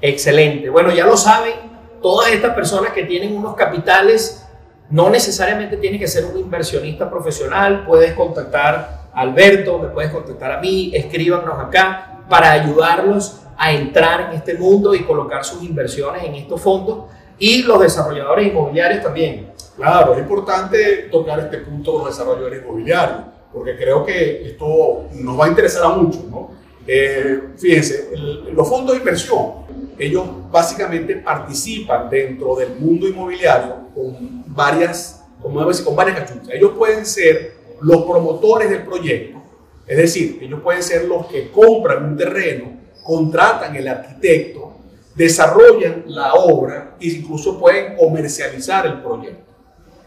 Excelente. 0.00 0.68
Bueno, 0.70 0.92
ya 0.92 1.06
lo 1.06 1.16
saben, 1.16 1.54
todas 2.02 2.32
estas 2.32 2.54
personas 2.54 2.92
que 2.92 3.04
tienen 3.04 3.36
unos 3.36 3.54
capitales 3.54 4.44
no 4.90 5.08
necesariamente 5.08 5.76
tiene 5.76 5.98
que 5.98 6.06
ser 6.06 6.24
un 6.26 6.38
inversionista 6.38 7.08
profesional, 7.08 7.86
puedes 7.86 8.12
contactar 8.12 9.08
a 9.14 9.20
Alberto, 9.20 9.78
me 9.78 9.88
puedes 9.88 10.10
contactar 10.10 10.52
a 10.52 10.60
mí, 10.60 10.90
escríbanos 10.94 11.58
acá 11.58 12.11
para 12.32 12.50
ayudarlos 12.52 13.42
a 13.58 13.72
entrar 13.72 14.30
en 14.30 14.38
este 14.38 14.54
mundo 14.54 14.94
y 14.94 15.04
colocar 15.04 15.44
sus 15.44 15.62
inversiones 15.62 16.24
en 16.24 16.34
estos 16.34 16.62
fondos 16.62 17.10
y 17.38 17.62
los 17.64 17.78
desarrolladores 17.78 18.46
inmobiliarios 18.46 19.02
también. 19.02 19.52
Claro, 19.76 20.14
es 20.14 20.20
importante 20.20 21.10
tocar 21.12 21.40
este 21.40 21.58
punto 21.58 21.92
de 21.92 21.98
los 21.98 22.06
desarrolladores 22.06 22.62
inmobiliarios, 22.62 23.18
porque 23.52 23.76
creo 23.76 24.02
que 24.06 24.46
esto 24.46 25.08
nos 25.12 25.38
va 25.38 25.44
a 25.44 25.48
interesar 25.48 25.84
a 25.84 25.88
muchos, 25.90 26.24
¿no? 26.24 26.52
Eh, 26.86 27.50
fíjense, 27.58 28.12
los 28.50 28.66
fondos 28.66 28.94
de 28.94 29.00
inversión, 29.00 29.52
ellos 29.98 30.24
básicamente 30.50 31.16
participan 31.16 32.08
dentro 32.08 32.56
del 32.56 32.76
mundo 32.76 33.06
inmobiliario 33.06 33.76
con 33.94 34.42
varias, 34.46 35.22
como 35.42 35.62
con 35.84 35.94
varias 35.94 36.20
cachuchas. 36.20 36.48
Ellos 36.54 36.72
pueden 36.78 37.04
ser 37.04 37.58
los 37.82 38.04
promotores 38.04 38.70
del 38.70 38.84
proyecto, 38.84 39.41
es 39.86 39.96
decir, 39.96 40.38
ellos 40.40 40.60
pueden 40.60 40.82
ser 40.82 41.06
los 41.06 41.26
que 41.26 41.50
compran 41.50 42.04
un 42.04 42.16
terreno, 42.16 42.72
contratan 43.02 43.74
el 43.74 43.88
arquitecto, 43.88 44.76
desarrollan 45.14 46.04
la 46.06 46.34
obra 46.34 46.96
e 47.00 47.08
incluso 47.08 47.58
pueden 47.58 47.96
comercializar 47.96 48.86
el 48.86 49.02
proyecto. 49.02 49.52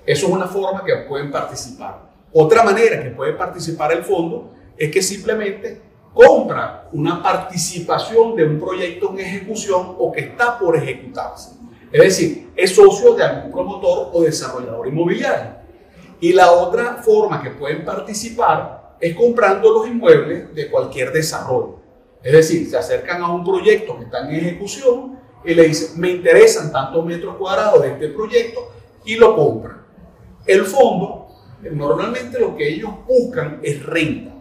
Eso 0.05 0.27
es 0.27 0.31
una 0.31 0.47
forma 0.47 0.83
que 0.83 0.95
pueden 1.07 1.31
participar. 1.31 1.99
Otra 2.31 2.63
manera 2.63 3.01
que 3.01 3.09
puede 3.09 3.33
participar 3.33 3.91
el 3.91 4.03
fondo 4.03 4.51
es 4.77 4.91
que 4.91 5.01
simplemente 5.01 5.81
compra 6.13 6.87
una 6.93 7.21
participación 7.21 8.35
de 8.35 8.45
un 8.45 8.59
proyecto 8.59 9.11
en 9.11 9.19
ejecución 9.19 9.95
o 9.97 10.11
que 10.11 10.21
está 10.21 10.57
por 10.57 10.75
ejecutarse. 10.77 11.51
Es 11.91 12.01
decir, 12.01 12.51
es 12.55 12.73
socio 12.73 13.13
de 13.13 13.23
algún 13.23 13.51
promotor 13.51 14.09
o 14.13 14.21
desarrollador 14.21 14.87
inmobiliario. 14.87 15.55
Y 16.19 16.33
la 16.33 16.51
otra 16.51 16.95
forma 17.03 17.41
que 17.41 17.51
pueden 17.51 17.83
participar 17.83 18.84
es 19.07 19.15
comprando 19.15 19.71
los 19.71 19.87
inmuebles 19.87 20.53
de 20.53 20.69
cualquier 20.69 21.11
desarrollo. 21.11 21.79
Es 22.23 22.33
decir, 22.33 22.69
se 22.69 22.77
acercan 22.77 23.21
a 23.21 23.31
un 23.31 23.43
proyecto 23.43 23.97
que 23.97 24.05
está 24.05 24.27
en 24.27 24.35
ejecución 24.35 25.19
y 25.43 25.53
le 25.53 25.67
dicen, 25.67 25.99
me 25.99 26.09
interesan 26.11 26.71
tantos 26.71 27.05
metros 27.05 27.35
cuadrados 27.37 27.81
de 27.83 27.89
este 27.89 28.09
proyecto 28.09 28.71
y 29.05 29.15
lo 29.15 29.35
compran. 29.35 29.85
El 30.45 30.65
fondo, 30.65 31.27
normalmente 31.71 32.39
lo 32.39 32.55
que 32.55 32.67
ellos 32.67 32.91
buscan 33.07 33.59
es 33.61 33.85
renta 33.85 34.35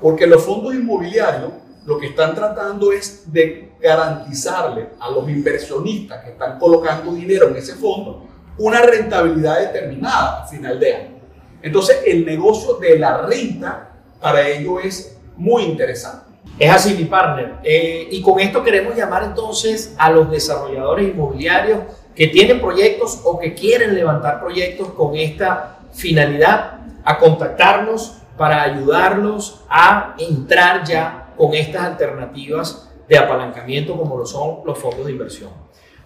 porque 0.00 0.26
los 0.26 0.42
fondos 0.42 0.74
inmobiliarios 0.74 1.52
lo 1.84 1.98
que 1.98 2.08
están 2.08 2.34
tratando 2.34 2.92
es 2.92 3.32
de 3.32 3.72
garantizarle 3.80 4.88
a 4.98 5.10
los 5.10 5.28
inversionistas 5.28 6.24
que 6.24 6.30
están 6.30 6.58
colocando 6.58 7.12
dinero 7.12 7.48
en 7.48 7.56
ese 7.56 7.74
fondo 7.74 8.26
una 8.58 8.82
rentabilidad 8.82 9.60
determinada 9.60 10.42
a 10.42 10.48
final 10.48 10.80
de 10.80 10.94
año. 10.94 11.16
Entonces, 11.62 11.98
el 12.06 12.24
negocio 12.24 12.74
de 12.74 12.98
la 12.98 13.18
renta 13.18 13.95
para 14.20 14.48
ellos 14.48 14.84
es 14.84 15.18
muy 15.36 15.64
interesante. 15.64 16.26
Es 16.58 16.70
así, 16.70 16.94
mi 16.94 17.04
partner. 17.04 17.56
Eh, 17.62 18.08
y 18.10 18.22
con 18.22 18.40
esto 18.40 18.62
queremos 18.62 18.96
llamar 18.96 19.24
entonces 19.24 19.94
a 19.98 20.10
los 20.10 20.30
desarrolladores 20.30 21.08
inmobiliarios 21.08 21.80
que 22.14 22.28
tienen 22.28 22.60
proyectos 22.60 23.20
o 23.24 23.38
que 23.38 23.54
quieren 23.54 23.94
levantar 23.94 24.40
proyectos 24.40 24.88
con 24.92 25.14
esta 25.16 25.80
finalidad 25.92 26.78
a 27.04 27.18
contactarnos 27.18 28.22
para 28.36 28.62
ayudarlos 28.62 29.64
a 29.68 30.14
entrar 30.18 30.84
ya 30.84 31.32
con 31.36 31.54
estas 31.54 31.84
alternativas 31.84 32.90
de 33.08 33.18
apalancamiento 33.18 33.96
como 33.96 34.16
lo 34.16 34.26
son 34.26 34.60
los 34.64 34.78
fondos 34.78 35.06
de 35.06 35.12
inversión. 35.12 35.50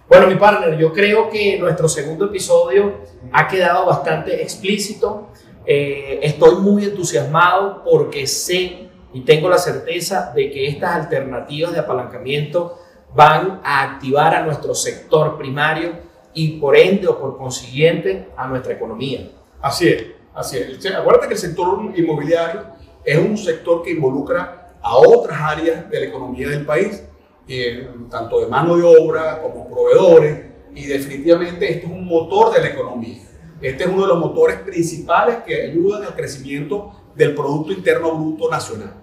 Bueno, 0.07 0.27
mi 0.27 0.35
partner, 0.35 0.77
yo 0.77 0.91
creo 0.91 1.29
que 1.29 1.57
nuestro 1.57 1.87
segundo 1.87 2.25
episodio 2.25 2.99
ha 3.31 3.47
quedado 3.47 3.85
bastante 3.85 4.41
explícito. 4.41 5.29
Eh, 5.65 6.19
estoy 6.23 6.55
muy 6.61 6.85
entusiasmado 6.85 7.83
porque 7.83 8.25
sé 8.25 8.89
y 9.13 9.21
tengo 9.21 9.49
la 9.49 9.57
certeza 9.57 10.31
de 10.35 10.49
que 10.49 10.67
estas 10.67 10.95
alternativas 10.95 11.73
de 11.73 11.79
apalancamiento 11.79 12.79
van 13.13 13.61
a 13.63 13.83
activar 13.83 14.33
a 14.33 14.45
nuestro 14.45 14.73
sector 14.73 15.37
primario 15.37 15.93
y 16.33 16.59
por 16.59 16.77
ende 16.77 17.07
o 17.07 17.19
por 17.19 17.37
consiguiente 17.37 18.29
a 18.37 18.47
nuestra 18.47 18.73
economía. 18.73 19.29
Así 19.61 19.89
es. 19.89 20.05
Así 20.33 20.57
es. 20.57 20.85
Acuérdate 20.95 21.27
que 21.27 21.33
el 21.33 21.39
sector 21.39 21.91
inmobiliario 21.95 22.61
es 23.03 23.17
un 23.17 23.37
sector 23.37 23.83
que 23.83 23.91
involucra 23.91 24.75
a 24.81 24.97
otras 24.97 25.39
áreas 25.39 25.89
de 25.89 25.99
la 25.99 26.05
economía 26.05 26.47
del 26.47 26.65
país, 26.65 27.03
eh, 27.47 27.89
tanto 28.09 28.39
de 28.39 28.47
mano 28.47 28.77
de 28.77 28.83
obra 28.83 29.41
como 29.41 29.69
proveedores, 29.69 30.45
y 30.73 30.85
definitivamente 30.85 31.69
esto 31.69 31.87
es 31.87 31.91
un 31.91 32.05
motor 32.05 32.53
de 32.53 32.61
la 32.61 32.67
economía. 32.67 33.19
Este 33.61 33.83
es 33.83 33.89
uno 33.89 34.01
de 34.01 34.07
los 34.07 34.17
motores 34.17 34.59
principales 34.59 35.37
que 35.45 35.63
ayudan 35.63 36.03
al 36.03 36.15
crecimiento 36.15 36.91
del 37.15 37.35
Producto 37.35 37.71
Interno 37.71 38.11
Bruto 38.15 38.49
Nacional. 38.49 38.93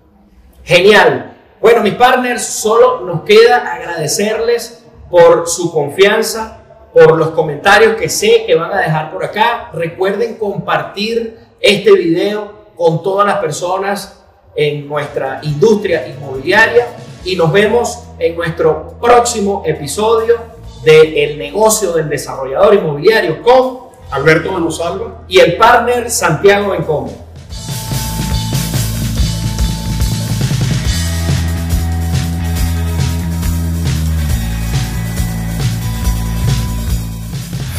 Genial. 0.65 1.37
Bueno, 1.61 1.83
mis 1.83 1.95
partners, 1.95 2.45
solo 2.45 3.01
nos 3.01 3.23
queda 3.23 3.73
agradecerles 3.73 4.85
por 5.11 5.49
su 5.49 5.73
confianza, 5.73 6.61
por 6.93 7.17
los 7.17 7.31
comentarios 7.31 7.95
que 7.95 8.09
sé 8.09 8.45
que 8.47 8.55
van 8.55 8.73
a 8.73 8.81
dejar 8.81 9.13
por 9.13 9.25
acá. 9.25 9.71
Recuerden 9.73 10.35
compartir 10.37 11.39
este 11.61 11.93
video 11.93 12.67
con 12.77 13.03
todas 13.03 13.27
las 13.27 13.39
personas 13.39 14.25
en 14.55 14.89
nuestra 14.89 15.41
industria 15.43 16.07
inmobiliaria 16.09 16.89
y 17.25 17.37
nos 17.37 17.53
vemos 17.53 18.05
en 18.19 18.37
nuestro 18.37 18.99
próximo 19.01 19.63
episodio 19.65 20.37
de 20.83 21.25
El 21.25 21.39
negocio 21.39 21.93
del 21.93 22.09
desarrollador 22.09 22.75
inmobiliario 22.75 23.43
con 23.43 23.88
Alberto 24.11 24.53
Manosalva 24.53 25.23
y 25.29 25.41
el 25.41 25.57
partner 25.57 26.11
Santiago 26.11 26.71
Bencomo. 26.71 27.29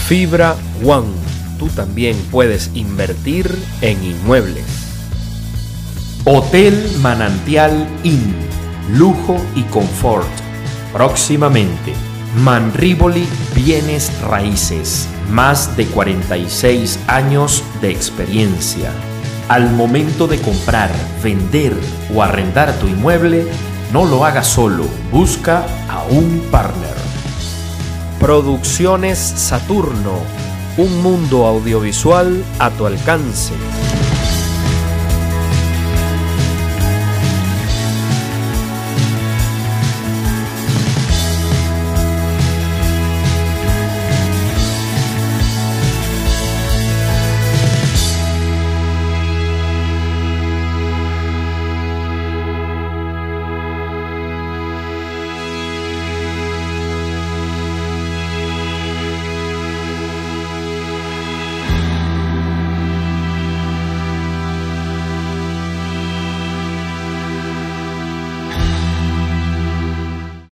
Fibra 0.09 0.55
One. 0.83 1.07
Tú 1.59 1.67
también 1.67 2.17
puedes 2.31 2.71
invertir 2.73 3.47
en 3.81 4.03
inmuebles. 4.03 4.65
Hotel 6.25 6.73
Manantial 6.99 7.87
Inn. 8.03 8.35
Lujo 8.97 9.37
y 9.55 9.61
confort. 9.63 10.25
Próximamente. 10.91 12.08
Manriboli 12.35 13.27
Bienes 13.55 14.11
Raíces. 14.21 15.07
Más 15.31 15.75
de 15.75 15.85
46 15.87 16.99
años 17.07 17.63
de 17.81 17.89
experiencia. 17.89 18.91
Al 19.47 19.71
momento 19.71 20.27
de 20.27 20.39
comprar, 20.39 20.91
vender 21.23 21.73
o 22.13 22.21
arrendar 22.21 22.71
tu 22.73 22.87
inmueble, 22.87 23.47
no 23.91 24.05
lo 24.05 24.25
hagas 24.25 24.47
solo. 24.47 24.85
Busca 25.11 25.65
a 25.89 26.03
un 26.11 26.39
partner. 26.51 26.95
Producciones 28.19 29.17
Saturno, 29.17 30.19
un 30.77 31.01
mundo 31.01 31.47
audiovisual 31.47 32.43
a 32.59 32.69
tu 32.69 32.85
alcance. 32.85 33.53